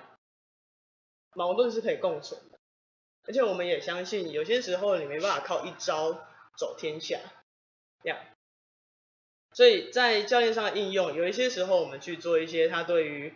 [1.34, 2.60] 矛盾是可以共存的，
[3.26, 6.28] 而且我们也相信，有些时候你没办法靠一招
[6.58, 7.18] 走天下，
[8.04, 8.20] 这样。
[9.58, 13.34] 所以在教练上的应用，有一些时候我们去做一些他对于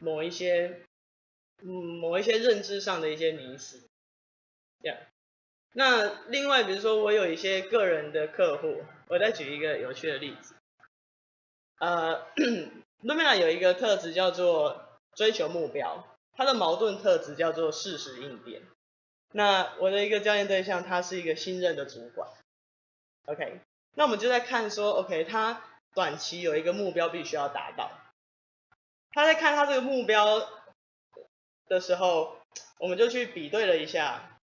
[0.00, 0.80] 某一些
[1.62, 3.88] 嗯某一些认知上的一些迷思，
[4.82, 4.98] 这样。
[5.74, 10.56] 那另外比如说我有一些个人的客户，我再举一个有趣的例子，
[11.78, 12.26] 呃。
[13.02, 18.60] l u m i a 有一个特质叫做追求目标，它的矛盾特质叫做适时应变。
[19.30, 22.28] 那我的一个教练对象，他是一个新任的主管。
[23.26, 23.60] OK，
[24.00, 27.90] 那我们就在看说，OK，他短期有一个目标必须要达到。
[29.12, 30.48] 他在看他这个目标
[31.68, 32.38] 的时候，
[32.78, 34.40] 我们就去比对了一下，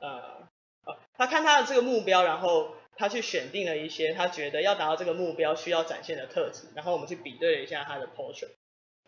[0.00, 0.48] 呃，
[0.86, 2.74] 哦，他看他的这个目标，然后。
[2.96, 8.52] 他去选定了一些他觉得要达到这个目标需要展现的特质，然后我们去比对了一下他的 portrait，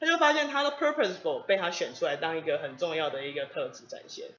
[0.01, 4.31] 他就发现他的 purposeful 被他选出来当一个很重要的一个特质展现。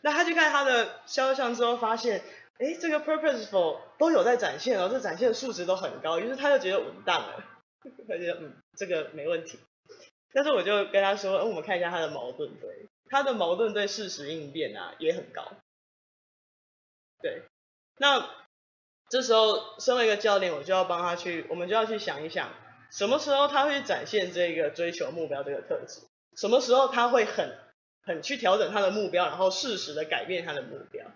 [0.00, 2.22] 那他去看他的肖像之后发现，
[2.58, 7.44] 哎，这个 purposeful 都有在展现哦，这展现的数值都很高，于是他就觉得稳当了，
[8.08, 9.58] 他觉得嗯，这个没问题。
[10.32, 15.52] 但是我就跟他说，我们看一下他的矛盾对，他的矛盾对事实应变啊也很高，
[17.22, 17.42] 对。
[17.96, 18.30] 那
[19.08, 22.50] 这时候，身为一个教练，我就要帮他去，我们就要去想一想，
[22.90, 26.02] 什么时候他会展现这个追求目标这个特质？
[26.36, 27.58] 什么时候他会很
[28.02, 31.06] 很去调整他的目标，然后适时的改变他的目标？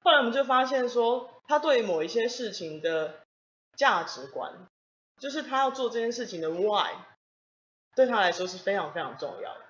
[0.00, 3.26] 后来我们就发现说，他对某一些事情的
[3.76, 4.68] 价值观，
[5.18, 6.94] 就是他要做这件事情的 why，
[7.94, 9.64] 对他来说是非常非常重要的。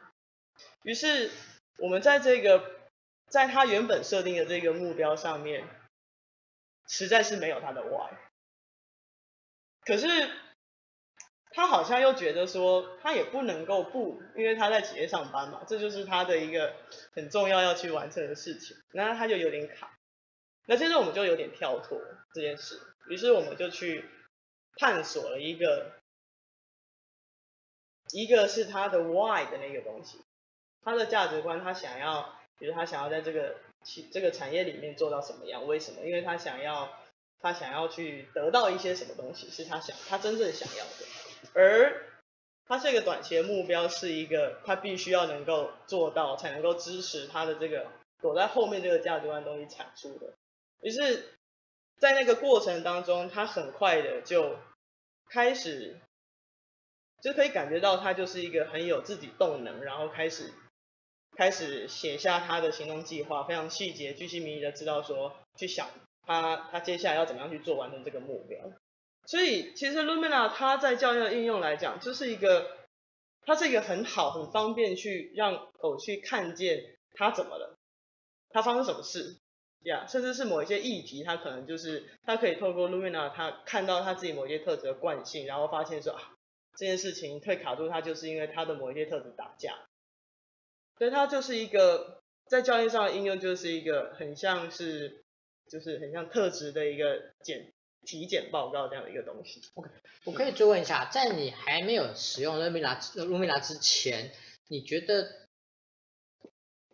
[0.83, 1.31] 于是
[1.79, 2.81] 我们在这个
[3.29, 5.69] 在他原本设定的这个目标上面。
[6.91, 8.17] 实在是没有他的 why，
[9.85, 10.09] 可是
[11.51, 16.75] 他好像又觉得说他也不能够不，因为他在企业上班嘛，这就是他的一个
[17.13, 19.98] 很重要要去完成的事情，那他就有点卡。
[20.69, 21.99] 那接着我们就有点跳脱
[22.33, 24.05] 这件事，于是我们就去
[24.77, 25.93] 探索了一个，
[28.13, 30.23] 一个是他的 why 的那个东西，
[30.83, 33.57] 他的价值观，他想要，比如他想要在这个。
[33.85, 35.65] 企这个产业里面做到什么样？
[35.65, 36.05] 为什么？
[36.05, 36.99] 因为他想要，
[37.39, 41.07] 他想要去得到一些什么东西，是他想，他真正想要的。
[41.55, 42.05] 而
[42.67, 47.87] 他这个短期的目标是一个，他必须要能够做到，才能够支持他的这个
[48.21, 50.35] 躲在后面这个价值观东西产出的。
[50.83, 51.39] 于是，
[51.99, 54.57] 在那个过程当中，他很快的就
[55.29, 56.01] 开始，
[57.23, 60.53] 就可以感觉到他就是一个很有自己动能，然后开始。
[61.37, 65.89] 开始写下他的行动计划，非常细节、巨细靡遗的知道说，去想
[66.23, 68.59] 他他接下来要怎么样去做完成这个目标。
[69.25, 72.79] 所以其实 Lumina 它在教育的应用来讲，就是一个，
[73.43, 77.77] 它是一个很好、很方便去让狗去看见它怎么了，
[78.51, 79.39] 它发生什么事，
[79.85, 86.35] 呀、甚至是某一些议题，它可能就是它可以透过 Lumina，它看到它自己某一些特质的惯性，然后发现说啊，
[86.77, 89.87] 这件事情会卡住它，就是因为它的某一些特质打架。
[90.99, 95.23] 所以它就是一个在教练上的应用，就是一个很像是，
[95.71, 97.73] 就是很像特质的一个检
[98.03, 99.63] 体检报告这样的一个东西。
[99.75, 99.89] OK，
[100.25, 104.33] 我可以追问一下，在你还没有使用 Lumina Luna 之前，
[104.67, 105.47] 你觉得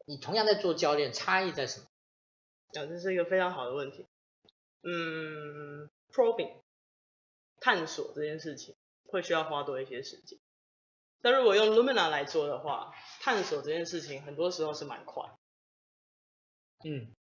[0.05, 1.87] 你同样在做教练，差异在什么？
[2.77, 4.07] 啊，这是一个非常好的问题。
[4.83, 6.61] 嗯，probing，
[7.61, 8.75] 探索这件事情
[9.07, 10.39] 会需要花多一些时间。
[11.23, 15.25] 但如果用 Lumina 来做的话，探索这件事情很多时候是蛮快。
[16.85, 17.15] 嗯，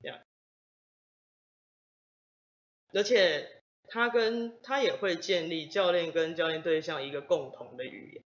[0.00, 0.20] 这样。
[2.92, 8.24] 而且他跟他也会建立教练跟教练对象一个共同的语言，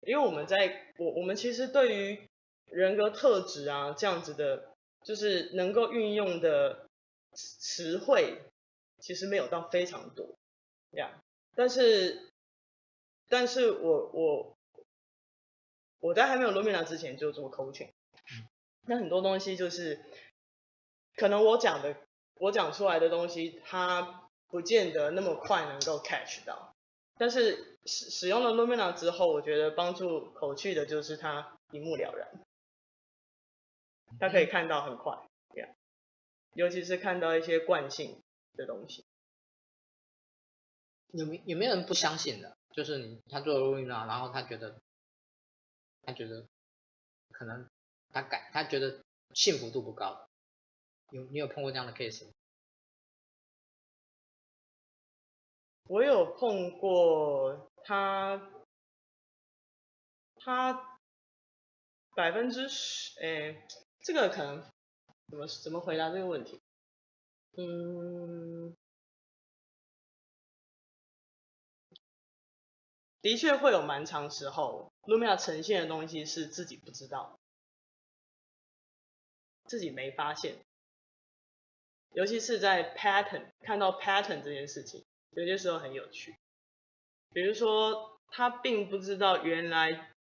[0.00, 2.28] 因为我们在我我们其实对于
[2.64, 6.86] 人格特质啊这样子的，就是能够运用的
[7.32, 8.42] 词汇，
[9.00, 10.36] 其实没有到非常多，
[10.92, 11.10] 这样。
[11.54, 12.26] 但是。
[13.30, 14.56] 但是我我
[16.00, 17.90] 我在还没有 Lumina 之前就做 coaching，
[18.86, 20.02] 那很多东西就是
[21.14, 21.94] 可能我讲的
[22.36, 26.74] 我讲出来的东西，它不见得那么快能够 catch 到。
[27.18, 32.40] 但是使使用了 Lumina 之后，我觉得帮助口气的就是它一目了然，
[34.18, 35.12] 它可以看到很快
[35.50, 35.74] ，yeah.
[36.54, 38.22] 尤其是看到一些惯性
[38.54, 39.04] 的东西。
[41.12, 42.56] 有没有没有人不相信的？
[42.70, 44.80] 就是你，他做了录音了，然后他觉得，
[46.02, 46.46] 他觉得
[47.32, 47.68] 可能
[48.12, 49.02] 他感，他觉得
[49.34, 50.28] 幸福度不高。
[51.10, 52.32] 有你有碰过这样的 case 吗？
[55.84, 58.52] 我有碰过他，
[60.36, 61.00] 他
[62.14, 63.66] 百分之十，哎，
[64.08, 64.64] 这个可能
[65.28, 66.62] 怎么怎么回答这个问题？
[67.58, 68.74] 嗯。
[73.20, 77.38] 的确会有蛮长时候，Lumia 呈现的东西是自己不知道，
[79.66, 80.56] 自己没发现，
[82.12, 86.34] 尤其是在 pattern 看到 pattern 这件事情，有些时候很有趣。
[87.34, 90.14] 比如说，他并不知道原来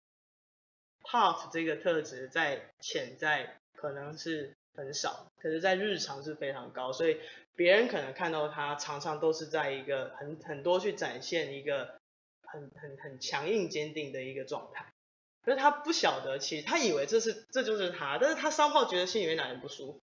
[1.04, 7.22] Path 这个特质在潜在可能是很少，可是在日常是非常高，所以
[7.56, 11.96] 别人可能看到他常常都是在一个很很多去展现一个。
[12.50, 14.94] 很很很强硬坚定的一个状态，
[15.44, 20.02] 可是他不晓得，其实他以为这是这就是他，但是他三号觉得心里面哪里不舒服，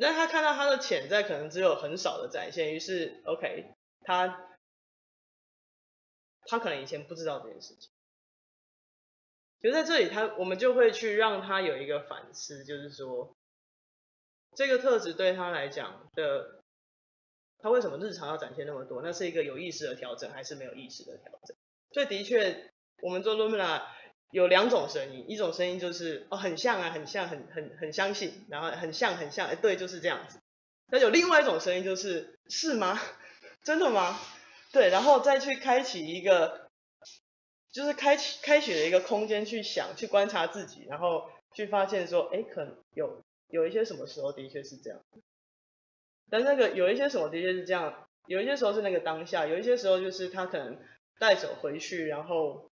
[0.00, 4.56] 但他看到他的潜在可能只有很少的展现，于是 OK，他
[6.44, 7.90] 他可能以前不知道这件事情，
[9.62, 13.34] 就在这里他我们就会去让他有一个反思，就是说
[14.56, 16.58] 这个特质对他来讲的。
[17.64, 19.02] 他为什么日常要展现那么多？
[19.02, 21.56] 那是一个有意识的调整，还是没有意识的调整？
[21.92, 23.82] 所以的确，我们做 Lumina
[24.32, 30.40] 有两种声音，一种声音就是哦，很像啊，很像，很很很相信，然后很像很像，哎，对，就是这样子。
[30.90, 32.98] 那有另外一种声音就是是吗？
[33.62, 34.18] 真的吗？
[34.72, 36.68] 对，然后再去开启一个，
[37.72, 45.00] 就是开启开启了一个空间去想，去观察自己，然后去发现说，哎，可能有有一些什么时候的确是这样。
[46.30, 50.78] 但那个有一些什么的确是这样，有一些时候是那个当下，有一些时候就是他可能
[51.18, 52.70] 带走回去，然后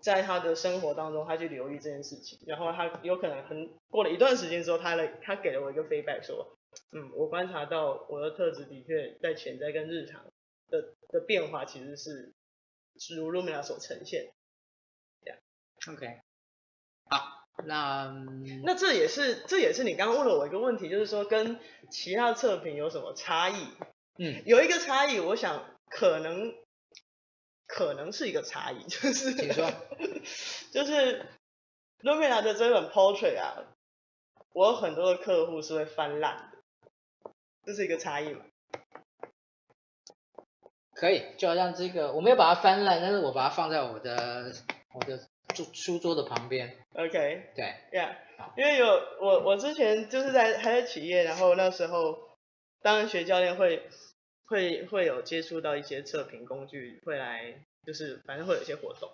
[0.00, 6.56] 在他的生活当中他去留意这件事情，然后他有可能很过了一段时间之后，他来他给了我一个 feedback 说，
[6.92, 10.24] 嗯，我观察到我的特质的确在潜在跟日常
[10.70, 12.32] 的的变化其实是
[13.16, 14.32] 如 Lumina 所呈现
[15.24, 16.20] ，yeah，OK，
[17.08, 17.36] 好。
[17.64, 18.14] 那
[18.62, 21.58] 那这也是这也是你刚刚问了我一个问题，就是说跟
[21.90, 23.66] 其他测评有什么差异？
[24.16, 26.54] 嗯，有一个差异，我想可能
[27.66, 29.72] 可能是一个差异，就是你说，
[30.70, 31.26] 就是
[32.00, 33.64] Lumina 的这本 Portrait 啊，
[34.52, 37.32] 我有很多的客户是会翻烂的，
[37.64, 38.44] 这是一个差异嘛？
[40.98, 44.52] 可以，就好像这个我没有把它翻烂，但是我把它放在我的
[44.92, 45.18] 我的。
[45.72, 48.16] 书桌的旁边，OK，对，Yeah，
[48.54, 48.86] 因为有
[49.18, 52.36] 我我之前就是在还在企业，然后那时候
[52.82, 53.88] 当然学教练会
[54.44, 59.10] 会会有接触到一些测评工具，会来就是反正会有一些活动，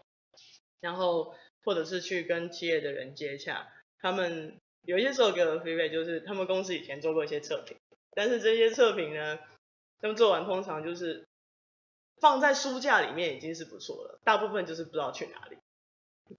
[0.81, 3.69] 然后或者是去跟企业的人接洽，
[4.01, 7.77] 他们有一些时候给我的 feedback 就是他们公司以前做过一些测评，
[8.13, 9.39] 但是这些测评呢，
[10.01, 11.25] 他们做完通常就是
[12.21, 15.59] 放在书架里面已经是不错了，大部分就是不知道去哪里。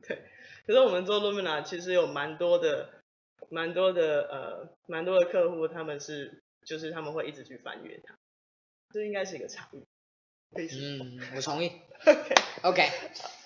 [0.01, 0.23] 对，
[0.65, 2.89] 可是我们做 Lumina 其实有蛮多的、
[3.49, 8.15] 蛮多的呃、蛮多的客户，他们是就是他们会一直去翻阅它，
[8.91, 9.83] 这应该是一个差异。
[10.57, 11.71] 嗯，我同意。
[12.05, 12.89] OK OK，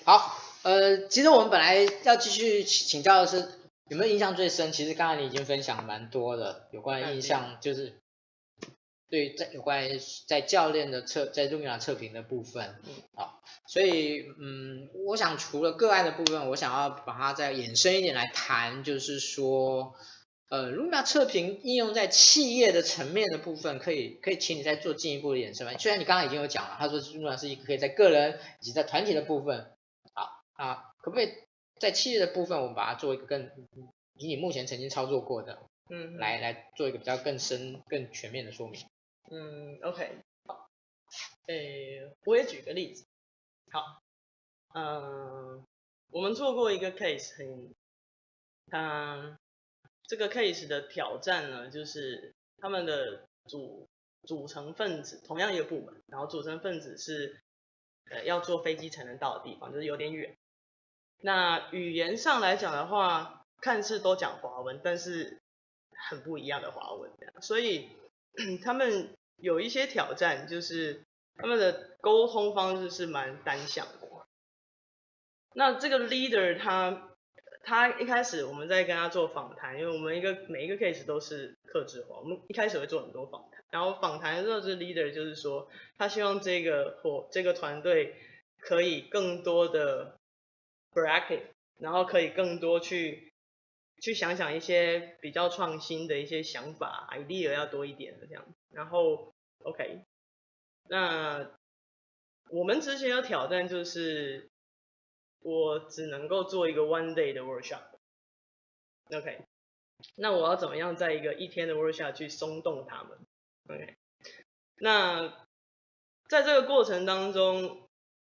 [0.06, 3.50] 好，呃，其实我们本来要继续请教的是
[3.90, 4.72] 有没有印象最深？
[4.72, 7.94] 其实刚才你已经分享蛮多的，有关印象就是。
[9.10, 12.76] 对，在有关于在教练的测在 Lumina 测评的部分，
[13.16, 19.96] 好，所以嗯，我想除了个案的部分，我想要把它再延伸一点来谈，就是说，
[20.50, 25.74] 呃，Lumia 测评应用在企业的层面的部分，可以可以请你再做进一步的延伸吗？
[25.80, 29.72] 虽然你刚刚已经有讲了，他说 Lumia 是一个可以在个人以及在团体的部分，
[30.14, 31.30] 好啊，可不可以
[31.80, 33.50] 在企业的部分，我们把它做一个更
[34.20, 38.80] 以你目前曾经操作过的，嗯，来来做一个比较更深、更全面的说明。
[39.32, 40.70] 嗯，OK，好，
[41.48, 43.06] 诶，我也举个例子，
[43.72, 44.02] 好，
[44.74, 45.66] 嗯、
[46.12, 47.74] 我们做过一个 case，很，
[48.70, 49.38] 它。
[50.08, 53.88] 这个 case 的挑战呢，就是他们的组
[54.24, 57.40] 组成分子同样一个部门，然后组成分子是
[58.10, 60.36] 呃要坐飞机才能到的地方，就是有点远。
[61.22, 65.44] 那语言上来讲的话，看似都讲华文，但是
[66.10, 67.12] 很不一样的华文，
[67.44, 67.90] 所以
[68.66, 74.10] 他们有一些挑战，就是他们的沟通方式是蛮单向的。
[75.54, 77.06] 那这个 leader 他。
[77.62, 88.16] 他一开始我们在跟他做访谈，因为我们一个每一个 case 都是克制化，我们一开始会做很多访谈，然后访谈的时候，这 leader 就是说，他希望这个或这个团队
[88.60, 90.18] 可以更多的
[90.94, 91.42] bracket，
[91.80, 93.34] 然后可以更多去
[94.02, 100.04] 去想想一些比较创新的一些想法，idea 要多一点的这样，然后 OK，
[100.88, 101.52] 那
[102.50, 104.50] 我们之前的挑战就是。
[105.42, 107.86] 我只能够做一个 one day 的 workshop，OK，
[110.18, 113.18] 那我要怎么样在一个一天的 workshop 去松动他们
[113.70, 113.96] ？OK，
[114.76, 115.30] 那
[116.28, 117.88] 在这个过程当中，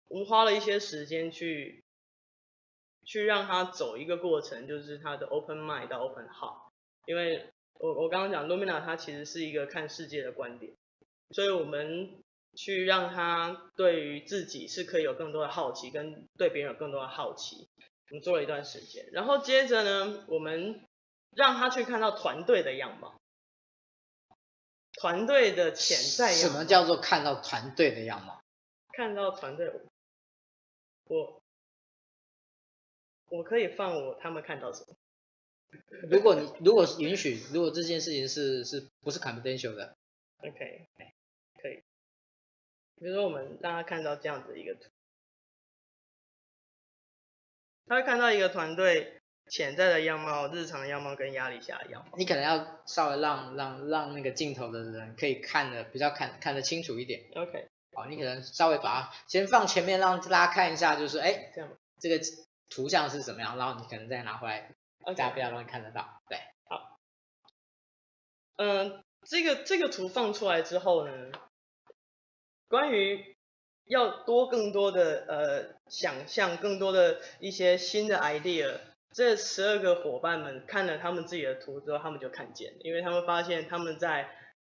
[0.07, 1.83] 我们花了一些时间去
[3.03, 6.71] 去让他走一个过程，就是他的 open mind 到 open heart，
[7.05, 10.73] 因为我我刚刚讲 Lumina 它其实是一个看世界的观点，
[11.31, 12.21] 所以我们。
[12.57, 17.67] 去让他对于自己是可以有更多的好奇，跟对别人有更多的好奇。
[18.09, 20.87] 我们做了一段时间，然后接着呢，我们
[21.31, 23.19] 让他去看到团队的样貌，
[24.93, 26.47] 团队的潜在样貌。
[26.47, 28.41] 什么叫做看到团队的样貌？
[28.93, 29.69] 看到团队，
[31.03, 31.43] 我
[33.27, 34.95] 我可以放我他们看到什么？
[36.09, 39.95] 如果你如果允许，如果这件事情是是不是 confidential 的
[40.39, 40.87] ？OK，
[41.61, 41.83] 可以。
[42.97, 44.89] 比如说，我们让他看到这样子一个图，
[47.87, 52.17] 他会看到一个团队潜在的样貌、日常的样貌跟压力下的样貌。
[52.17, 57.25] 你可能要稍微让让让那个镜头的人可以看得比较看看得清楚一点。
[57.35, 61.69] OK，好，你可能稍微把它先放前面，让大家看一下，就是哎，这样
[61.99, 62.19] 这个
[62.69, 64.73] 图像是怎么样，然后你可能再拿回来
[65.13, 66.21] 大家比较容易看得到。
[66.27, 66.39] 对，
[66.69, 66.99] 好，
[68.57, 71.31] 嗯，这个这个图放出来之后呢？
[72.67, 73.37] 关于
[73.85, 78.79] 要多更多的呃想象，更多的一些新的 idea，
[79.13, 84.35] 这十二个伙伴们看了他们自己的图之后，他们就看见，因为他们发现他们在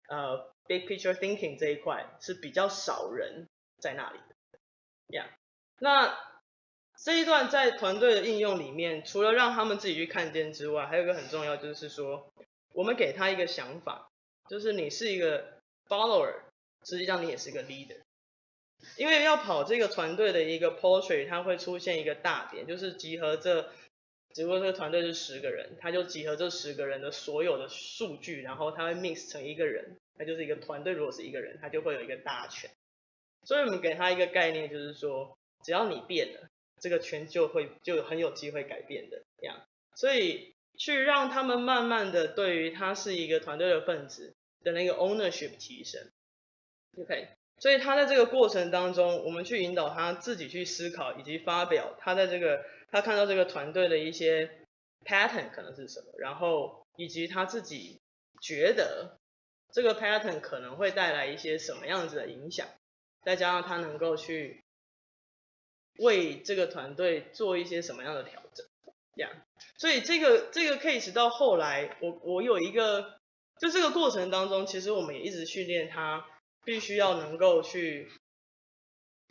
[0.10, 3.48] 呃 big picture thinking 这一块是比较少人
[3.80, 4.36] 在那里的。
[5.08, 5.28] yeah.，
[5.80, 6.14] 那
[7.04, 12.32] 这一段在团队的应用里面，除了让他们自己去看见之外，还有一个很重要就是说，
[12.74, 14.10] 我们给他一个想法，
[14.50, 16.34] 就是你是一个 follower。
[16.84, 17.98] 实际上你也是个 leader，
[18.96, 23.72] 因为要跑这个团队的一个 portrait，它会出现一个大点，就是集合这，
[24.34, 30.94] 只不过这个团队是十个人，他就集合这十个人的所有的数据，然后他会 mix 成一个人，他就是一个团队。
[30.94, 32.70] 如果是一个人，他就会有一个大权。
[33.44, 36.48] 所以我们给他一个概念，就是说，只要你变了，
[36.80, 39.62] 这个圈就会就很有机会改变的这样。
[39.96, 46.02] 所以去让他们慢慢的对于他是一个团队的分子的那个 ownership 提升。
[46.98, 54.50] OK，所以他在这个过程当中，我们去引导他自己去思考以及发表他在这个他看到这个团队的一些
[55.06, 58.00] pattern 可能是什么，然后以及他自己
[58.42, 59.18] 觉得
[59.72, 62.68] 这个 pattern 可能会带来一些什么样子的影响，
[63.24, 64.64] 再加上他能够去
[66.00, 68.66] 为这个团队做一些什么样的调整，
[69.16, 69.32] 这样，
[69.78, 73.20] 所以这个这个 case 到后来，我我有一个，
[73.60, 76.26] 就这个过程当中，其实我们也一直训练他。
[76.66, 78.12] 必须要能够去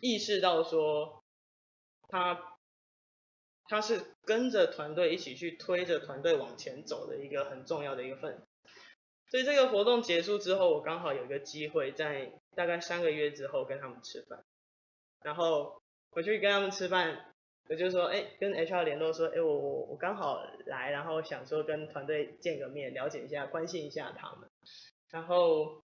[0.01, 1.23] 意识到说，
[2.09, 2.57] 他
[3.69, 8.43] 他是跟着团队一起去推着团队往前走的一个很重要的一个份。
[9.31, 14.43] 所以这个活动结束之后，我刚好有一个机会在大概三个月之后跟他们吃饭，
[15.23, 15.83] 然后
[16.17, 17.33] 我去跟他们吃饭，
[17.69, 24.51] 我就说，哎，跟 HR 联络说，哎，我我我刚好来，然后想说跟团队见个面，了解一下，关心一下他们，
[25.11, 25.83] 然后。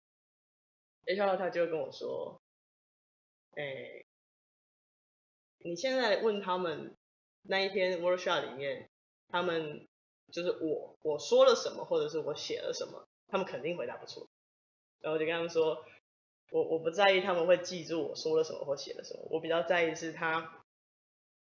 [1.04, 2.40] HR 他就跟我说，
[3.56, 4.06] 哎，
[5.58, 6.96] 你现在问他们
[7.42, 8.88] 那一天 workshop 里面，
[9.28, 9.88] 他们
[10.32, 14.30] 就是我我说了什么，或者是我写了什么，他们肯定回答不出。
[15.00, 15.84] 然后我就跟他们说，
[16.52, 20.62] 我我不在意他们会记住我说了什么或写了什么，我比较在意是他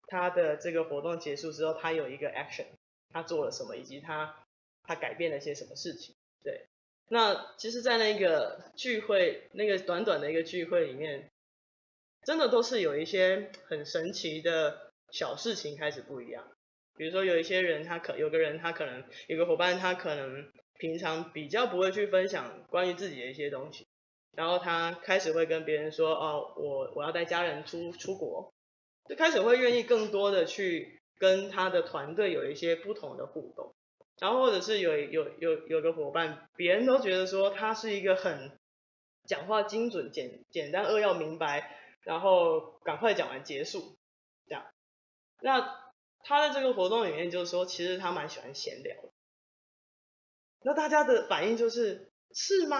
[0.07, 2.67] 他的这个活动结束之后，他有一个 action，
[3.09, 4.45] 他做了什么，以及他
[4.83, 6.13] 他改变了些什么事情。
[6.43, 6.67] 对，
[7.09, 11.31] 那其实，在那个聚会，那个短短的一个聚会里面，
[12.25, 16.51] 真的都是有一些很神奇的小事情开始不一样。
[16.97, 23.86] 比如说，有一些人他可有个人他可能有个伙伴他可能平常比较不会去分享关于自己的一些东西，
[24.37, 28.53] 然后他开始会跟别人说哦，我我要带家人出出国，
[29.09, 33.73] 就开始会愿意更多的去跟他的团队有一些不同的互动，
[34.19, 38.57] 然后或者是有有有有个伙伴，别人都觉得说他是一个很
[39.25, 43.97] 讲话精准、简简单扼要、明白，然后赶快讲完结束
[44.47, 44.65] 这样，
[45.41, 45.87] 那。
[46.23, 49.09] 他在这个活动里面就是说，其实他蛮喜欢闲聊的。
[50.61, 52.77] 那大家的反应就是是吗？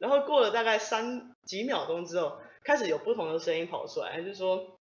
[0.00, 4.78] 然后过了大概三几秒钟之后，开始有不同的声音跑出来，就是说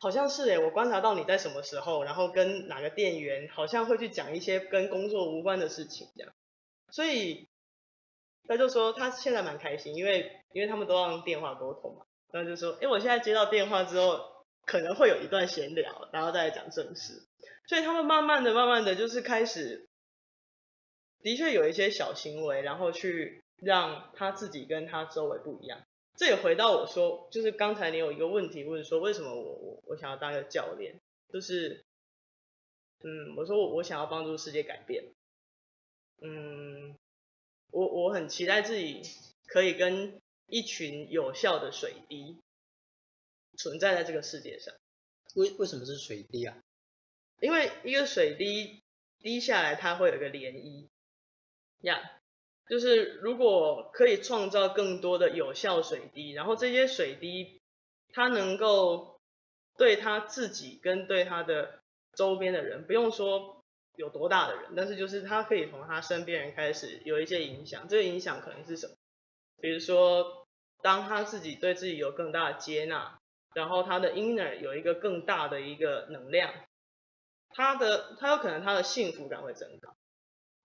[0.00, 6.32] 好像是诶，我观察到你在什么时候，然后跟哪个店员好像会去讲一些跟工作无关的事情这样。
[6.90, 7.48] 所以
[8.46, 12.04] 他就说他现在蛮开心，因为因为他们都要用电话沟通嘛。
[12.32, 14.28] 然后就说，诶，我现在接到电话之后。
[14.66, 17.26] 可能会有一段闲聊，然后再来讲正事，
[17.66, 19.88] 所以他们慢慢的、慢慢的就是开始，
[21.22, 25.82] 的确有一些小行为，然后去让他自己跟他周围不一样。
[26.16, 31.00] 这也回到我说，就是刚才你有一个问题问说，为什么我我我想要当一个教练？
[31.32, 31.84] 就是，
[33.00, 35.04] 嗯，我说我我想要帮助世界改变，
[36.20, 36.96] 嗯，
[37.70, 39.02] 我我很期待自己
[39.46, 42.40] 可以跟一群有效的水滴。
[43.58, 44.74] 存在在这个世界上，
[45.34, 46.56] 为为什么是水滴啊？
[47.40, 48.82] 因为一个水滴
[49.18, 50.88] 滴下来，它会有一个涟漪，
[51.80, 52.19] 呀、
[52.70, 57.60] 就是如果可以创造更多的有效水滴，然后这些水滴
[58.14, 59.20] 它能够
[59.76, 61.80] 对他自己跟对他的
[62.14, 63.60] 周边的人，不用说
[63.96, 67.88] 有多大的人，但是就是他可以从他身边人开始有一些影响。
[67.88, 68.94] 这个影响可能是什么？
[69.60, 70.46] 比如说，
[70.80, 73.18] 当他自己对自己有更大的接纳。
[73.52, 76.54] 然后他的 inner 有一个更大的一个能量，
[77.48, 79.92] 他的他有可能他的幸福感会增高，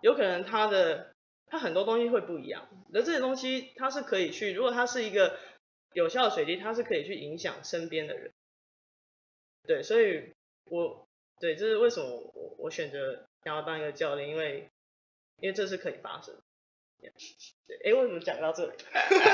[0.02, 1.15] 有可能他的
[1.48, 5.40] 它很多东西会不一样，而这些东西它是可以去，如果它是一个
[5.94, 8.34] 有效的水滴，它是可以去影响身边的人，
[9.68, 10.34] 对，所以
[10.66, 11.08] 我
[11.40, 14.70] 对这是为什么我我选择想要当一个教练，因为
[15.40, 16.36] 因为这是可以发生。
[17.68, 18.74] 对，哎，为什么讲到这里？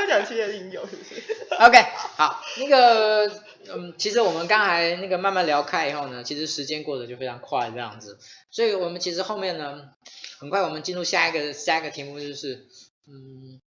[0.08, 1.22] 讲企业应用是不是
[1.60, 1.82] ？OK，
[2.16, 3.28] 好，那个，
[3.68, 8.18] 嗯，其实我们刚才那个慢慢聊开以后呢，其实时间过得就非常快这样子，
[8.50, 9.94] 所以我们其实后面呢，
[10.40, 12.68] 很快我们进入下一个下一个题目就是，
[13.08, 13.60] 嗯，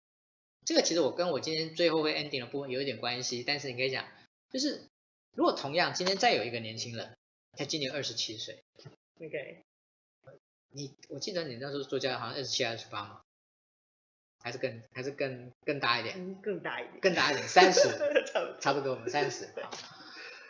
[0.65, 4.05] 这个其实我跟我今天最后会 ending 的部分有一点关系，但是你可以讲，
[4.49, 4.87] 就是
[5.35, 7.17] 如果同样今天再有一个年轻人，
[7.57, 8.63] 他今年二十七岁
[9.19, 9.63] ，OK，
[10.71, 13.19] 你我记得你那时候做教练好像二十七、二十八嘛。
[14.43, 17.79] 还是更还是更更大一点，嗯，更大一点，更大一点，三十，
[18.59, 19.47] 差不多，我们三十。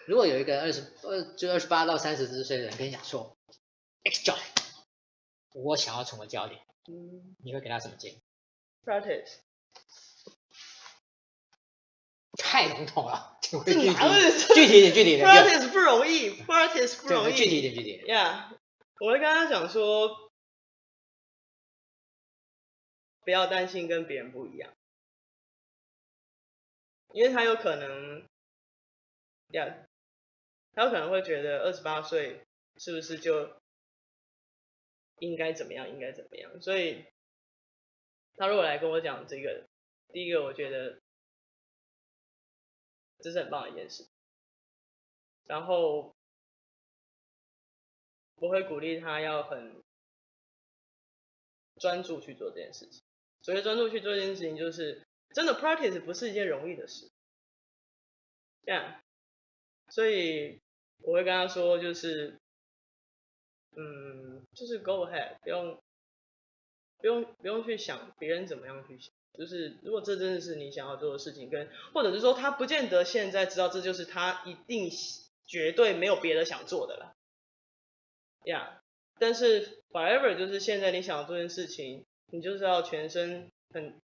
[0.08, 3.38] 如果有一个二十二就二十八到三十四岁的人跟你讲说
[4.04, 4.46] ，X 教练，
[5.54, 8.22] 我想要成为教练，嗯，你会给他什么建议
[8.84, 9.30] ？Practice，
[12.36, 15.28] 太笼统了，具体一点，具体一点。
[15.28, 18.18] Practice 不容易，Practice 不容易，具体一点，具体一点。
[18.18, 18.58] Yeah，
[19.00, 20.33] 我会跟他讲说。
[23.24, 24.74] 不要担心跟别人不一样，
[27.14, 28.28] 因为他有可能，
[29.50, 29.88] 呀，
[30.74, 32.46] 他有可能会觉得二十八岁
[32.78, 33.62] 是不是就
[35.20, 36.60] 应该怎么样，应该怎么样？
[36.62, 37.06] 所以，
[38.36, 39.68] 他如果来跟我讲这个，
[40.10, 41.00] 第一个我觉得
[43.20, 44.06] 这是很棒的一件事，
[45.46, 46.14] 然后
[48.36, 49.82] 我会鼓励他要很
[51.80, 53.02] 专注去做这件事情。
[53.44, 57.12] 所以专注去做一件事情，就是真的 practice 不是一件容易的事。
[58.66, 59.02] 这样，
[59.90, 60.62] 所以
[61.02, 62.40] 我会跟他说，就是，
[63.76, 65.78] 嗯，就是 go ahead，不用，
[67.00, 69.14] 不用，不用去想别人怎么样去想。
[69.34, 74.90] 就是如果这真的是你想要做的事情，跟或者是说他不见得现在知道这就是他一定
[75.46, 77.14] 绝对没有别的想做的了。
[78.46, 78.82] 呀，
[79.20, 82.03] 但是 whatever 就是现在你想要做件事情。
[82.34, 84.02] 你就是要全身很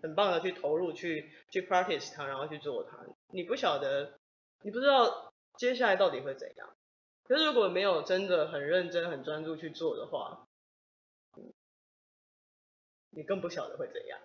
[0.00, 3.04] 很棒的去投入，去去 practice 它，然后去做它。
[3.32, 4.20] 你不晓得，
[4.62, 6.76] 你不知道接下来到底会怎样。
[7.24, 10.46] 可是如果没有真的很认真、很专注去做的话，
[13.10, 14.20] 你更不晓得会怎样。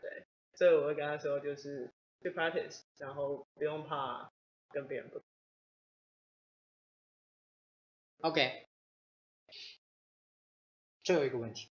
[0.00, 0.24] 对，
[0.54, 1.90] 所以我会跟他说，就是
[2.22, 4.30] 去 practice，然后不用怕
[4.68, 5.20] 跟别人不。
[8.20, 8.68] OK，
[11.02, 11.69] 最后一个问题，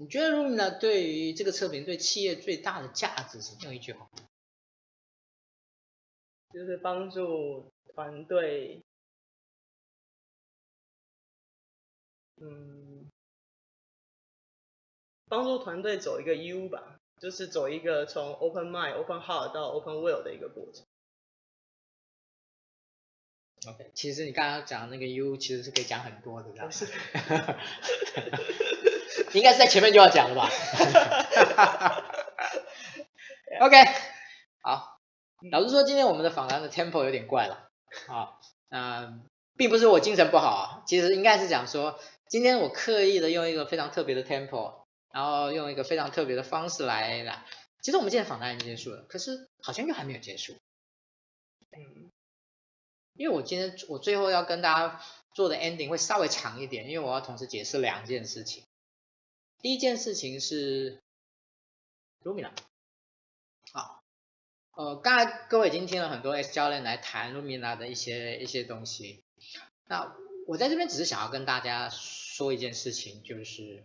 [0.00, 3.56] 你觉得 Lumina 对于这个测评对企业最大的价值是？
[3.64, 4.08] 用一句话，
[6.54, 8.84] 就是帮助团队，
[12.40, 13.10] 嗯，
[15.26, 20.86] 帮助团队走一个 U 吧，就是走一个从 Open Mind、Open Heart 到 Open Will 的一个过程。
[23.66, 26.86] OK，其实你刚刚讲的那个 U 其实是可以讲很多的，这样子。
[29.34, 30.50] 应该是在前面就要讲了吧？
[33.60, 33.76] OK，
[34.62, 34.98] 好，
[35.50, 37.68] 老实说，今天我们的访谈的 tempo 有点怪了。
[38.06, 38.40] 好，
[38.70, 39.24] 嗯，
[39.56, 41.98] 并不是我精神不好啊，其实应该是讲说，
[42.28, 44.82] 今天我刻意的用一个非常特别的 tempo，
[45.12, 47.44] 然后用一个非常特别的方式来来。
[47.82, 50.52] 其实我们今天访谈已经结束了，可是好像又还没有结束。
[51.72, 52.10] 嗯。
[53.14, 55.00] 因为我今天我最后要跟大家
[55.34, 58.64] 做的 ending 会稍微长一点，因为我要同时解释两件事情。
[59.60, 61.00] 第一件事情是
[62.22, 62.50] Lumina，
[63.72, 64.02] 好，
[64.76, 69.22] 呃，刚才各位已经听了很多 S 教练来谈 Lumina 的一些一些东西。
[69.86, 70.14] 那
[70.46, 73.84] 我在这边只是想要跟大家说一件事情，就是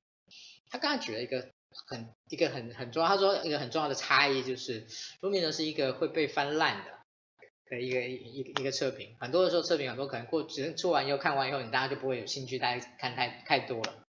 [0.70, 1.50] 他刚才举了一个
[1.88, 4.86] 很一个很很重要，他说一个很重要的差异就是
[5.22, 6.92] Lumina 是一个会被翻烂的。
[7.70, 14.03] 的一个一一个一个测评，很多的时候测评很多可能过，只是做完以后看完以后，你大家就不会有兴趣，大家看太太多了。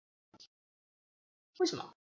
[1.59, 1.94] 为什么？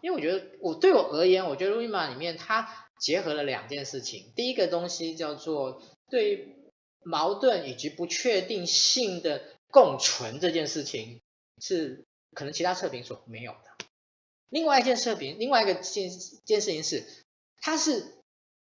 [0.00, 4.32] 因为我觉得我对我而言，我觉得 Luma 里面它结合了两件事情。
[4.34, 6.56] 第一个东西叫做对
[7.02, 11.20] 矛盾以及不确定性的共存这件事情，
[11.60, 12.04] 是
[12.34, 13.86] 可能其他测评所没有的。
[14.48, 16.10] 另外一件测评，另外一个件
[16.44, 17.04] 件事情是，
[17.60, 18.14] 它是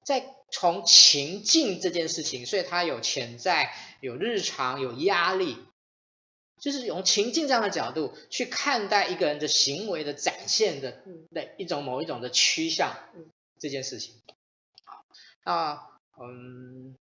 [0.04, 0.36] 在。
[0.54, 5.56] 从情境这件事情，所以它有潜在、有日常、有压力，
[6.62, 11.02] 就是用情境这样的角度去看待一个人的行为的展现的
[11.32, 12.96] 的一种某一种的趋向
[13.58, 14.14] 这件事情。
[14.84, 15.04] 好，
[15.44, 16.96] 那嗯，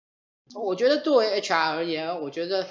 [0.55, 2.69] 我觉得作为 HR 而言，我觉得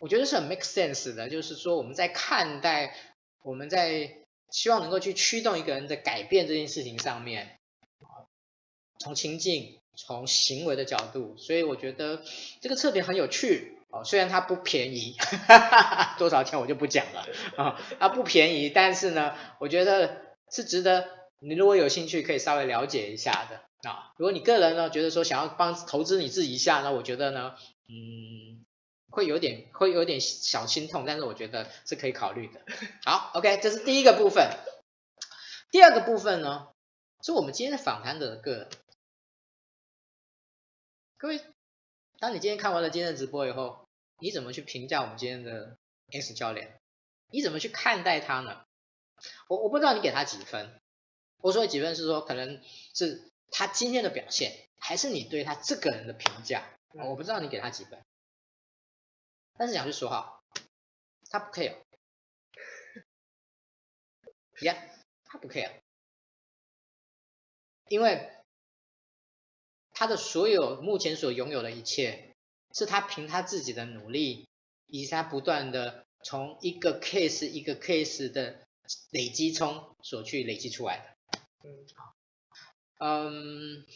[0.00, 2.96] 我觉得是很 make sense 的，就是说我们在看待
[3.42, 4.16] 我们在
[4.50, 7.58] 希望能够去驱动一个人的改变这件事情上面，
[8.98, 9.78] 从情境。
[9.96, 12.24] 从行为的角度，所以我觉得
[12.60, 14.04] 这个测评很有趣哦。
[14.04, 17.26] 虽然它不便宜，哈哈哈，多少钱我就不讲了
[17.56, 17.76] 啊、哦。
[17.98, 27.54] 它不便宜，但是呢，我觉得是值得你如果有兴趣可以稍微了解一下的啊、如果你个人呢觉得说想要帮投资你自己一下，呢我觉得呢，
[27.86, 28.64] 嗯，
[29.10, 32.62] 会有点会有点小心痛，但是我觉得是可以考虑的。
[33.04, 34.50] 好，OK，这是第一个部分。
[35.70, 36.68] 第二个部分呢，
[37.22, 38.68] 是我们今天的访谈的个人。
[41.18, 41.42] 各位，
[42.18, 43.83] 当你今天看完了今天的直播以后，
[44.18, 45.76] 你怎么去评价我们今天的
[46.10, 46.80] S 教练？
[47.30, 48.64] 你怎么去看待他呢？
[49.48, 50.80] 我我不知道你给他几分。
[51.38, 52.62] 我说的几分是说，可能
[52.94, 56.64] 是他今天的表现，还是你对他这个人的评价？
[56.92, 58.02] 我不知道你给他几分。
[59.56, 60.42] 但是讲句实话，
[61.30, 61.76] 他不 care。
[64.62, 64.76] 呀、
[65.24, 65.80] 他不 care，
[67.88, 68.30] 因为。
[69.96, 72.33] 他的所有目前所拥有的一切，
[72.74, 74.48] 是他凭他自己的努力，
[74.88, 78.66] 以及他不断的从一个 case 一个 case 的
[79.10, 81.38] 累积中所去累积出来的。
[81.62, 82.14] 嗯，好，
[82.98, 83.86] 嗯，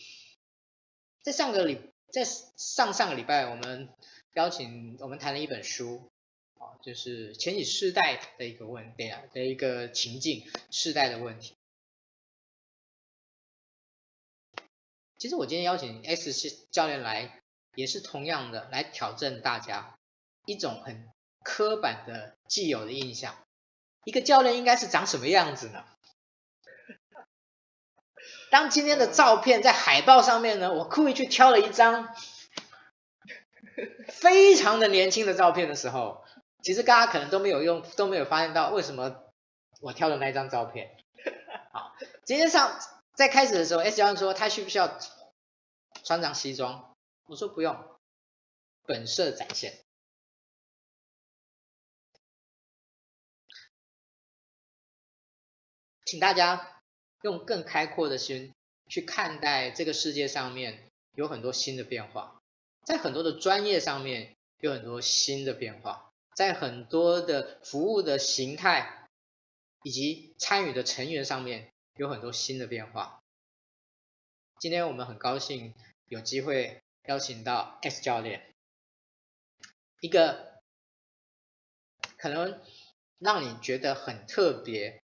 [1.23, 1.81] 在上个礼，
[2.13, 3.89] 在上上个礼拜，我们
[4.35, 6.11] 邀请我们谈了一本书，
[6.55, 11.57] 啊，就是前几世代的一个问题啊的一个情境，世代的问题。
[15.19, 17.43] 其实我今天邀请 S 教练来，
[17.75, 19.99] 也是同样的来挑战大家
[20.47, 21.09] 一种很
[21.45, 23.35] 刻板的既有的印象，
[24.05, 25.85] 一个教练应该是长什么样子呢？
[28.51, 32.15] 当今天的照片在海报上面呢，我故意去挑了一张
[34.09, 36.25] 非常的年轻的照片的时候，
[36.63, 39.25] 其实大家可能都没有用，都没有发现到为什么
[39.81, 40.97] 我挑的那张照片。
[41.73, 41.93] 好，
[42.25, 42.79] 今天上。
[43.19, 44.97] 在开始的时候，S 教练说他需不需要
[46.05, 46.95] 穿上西装？
[47.29, 47.77] 我说不用，
[48.85, 49.85] 本色展现。
[56.07, 56.83] 请大家
[57.21, 58.55] 用更开阔的心
[58.89, 62.41] 去看待这个世界上面有很多新的变化，
[62.87, 69.07] 在很多的专业上面有很多新的变化，在很多的服务的形态
[69.83, 73.23] 以及参与的成员上面有很多新的变化。
[74.59, 75.75] 今天我们很高兴
[76.07, 78.55] 有机会邀请到 X 教练，
[80.01, 80.61] 一个
[82.19, 82.61] 可能
[83.19, 85.03] 让你觉得很特别，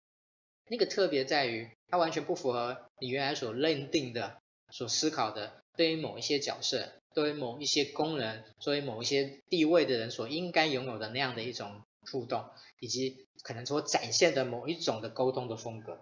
[0.67, 4.39] 那个特别在于它完全不符合你原来所认定的、
[4.69, 11.81] 所思考的，对于某一些角色、对于某一些功能、对于某一些地位的人所应该拥有的那样的一种
[12.11, 12.47] 互动，
[12.79, 15.99] 以及可能所展现的某一种的沟通的风格。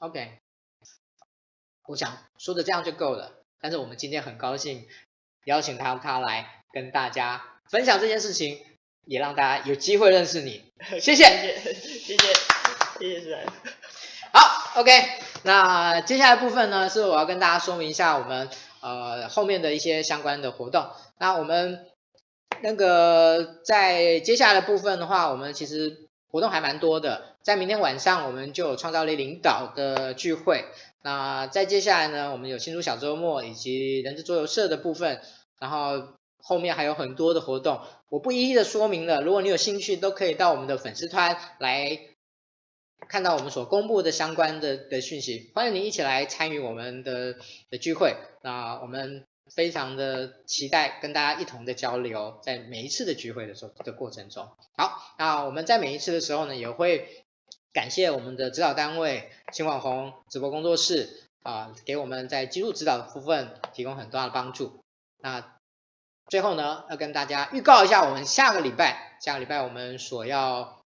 [0.00, 0.38] OK。
[1.86, 4.86] 我想说的这样就够了，但是我们今天很高兴
[5.44, 8.58] 邀请他他来跟大家分享这件事情，
[9.06, 10.64] 也让大家有机会认识你。
[11.00, 12.32] 谢谢，谢谢，谢谢，
[12.98, 13.46] 谢谢。
[14.32, 14.90] 好，OK，
[15.44, 18.48] 那接下来部分呢，是我要跟大家说明一下我们
[18.80, 20.88] 呃后面的一些相关的活动。
[21.18, 21.86] 那我们
[22.60, 30.64] 那个在接下来的部分的话，我们其实活动还蛮多的，在明天晚上我们就有创造力领导的聚会。
[31.04, 35.20] 那再接下来呢，我们有新竹小周末以及人之桌游社的部分，
[35.60, 39.20] 然后后面还有很多的活动，我不一一的说明了。
[39.20, 42.00] 如果你有兴趣，都可以到我们的粉丝团来
[43.06, 45.52] 看到我们所公布的相关的的讯息。
[45.54, 47.34] 欢迎你一起来参与我们的
[47.68, 48.16] 的聚会。
[48.42, 54.48] 那我们非常的期待跟大家一同的交流，在每一次的聚会的时候的过程中。
[54.78, 57.23] 好，那我们在每一次的时候呢，也会。
[57.74, 64.80] 感谢我们的指导单位新网红直播工作室啊，给我们在技术指导的部分提供很大的帮助。
[65.18, 65.56] 那
[66.28, 70.82] 最后呢，要跟大家预告一下，我们下个礼拜，下个礼拜我们所要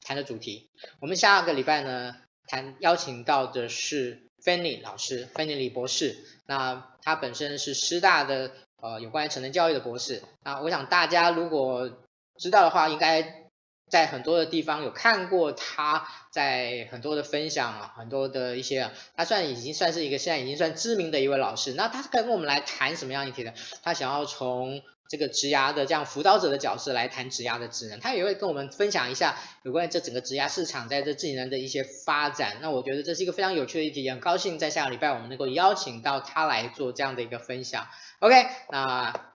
[0.00, 0.68] 谈的主题。
[0.98, 2.16] 我们下个礼拜呢，
[2.48, 6.16] 谈邀请到的是 Fanny 老师，Fanny 李博士。
[6.46, 8.50] 那他本身是师大的
[8.82, 10.24] 呃有关于成人教育的博士。
[10.42, 11.88] 那我想大家如果
[12.36, 13.45] 知道的话，应该。
[13.88, 21.72] 在很多的地方有看过他在很多的分享啊，很多的一些，他算已经算是一个现在已经算知名的一位老师。
[21.74, 23.52] 那他跟我们来谈什么样议题呢？
[23.82, 32.56] 他想要从这个职涯的这样辅导者的角色来谈职涯的职能，他也会跟我们分享一下有关于这整个职涯市场在这技能的一些发展。
[32.60, 37.86] 那我觉得这是一个非常有趣的一题，也很高兴在下个礼拜我们能够邀请到他来做这样的一个分享。
[38.18, 38.34] OK，
[38.70, 39.32] 那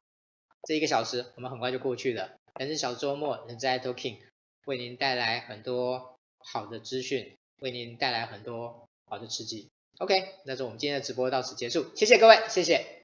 [0.67, 4.17] 这一个小时我们很快就过去了，人资小周末，人资爱 Talking。
[4.65, 9.69] 为您带来很多好的资讯，为您带来很多好的刺激。
[9.97, 13.03] OK，那就我们今天的直播到此结束，谢谢各位，谢谢。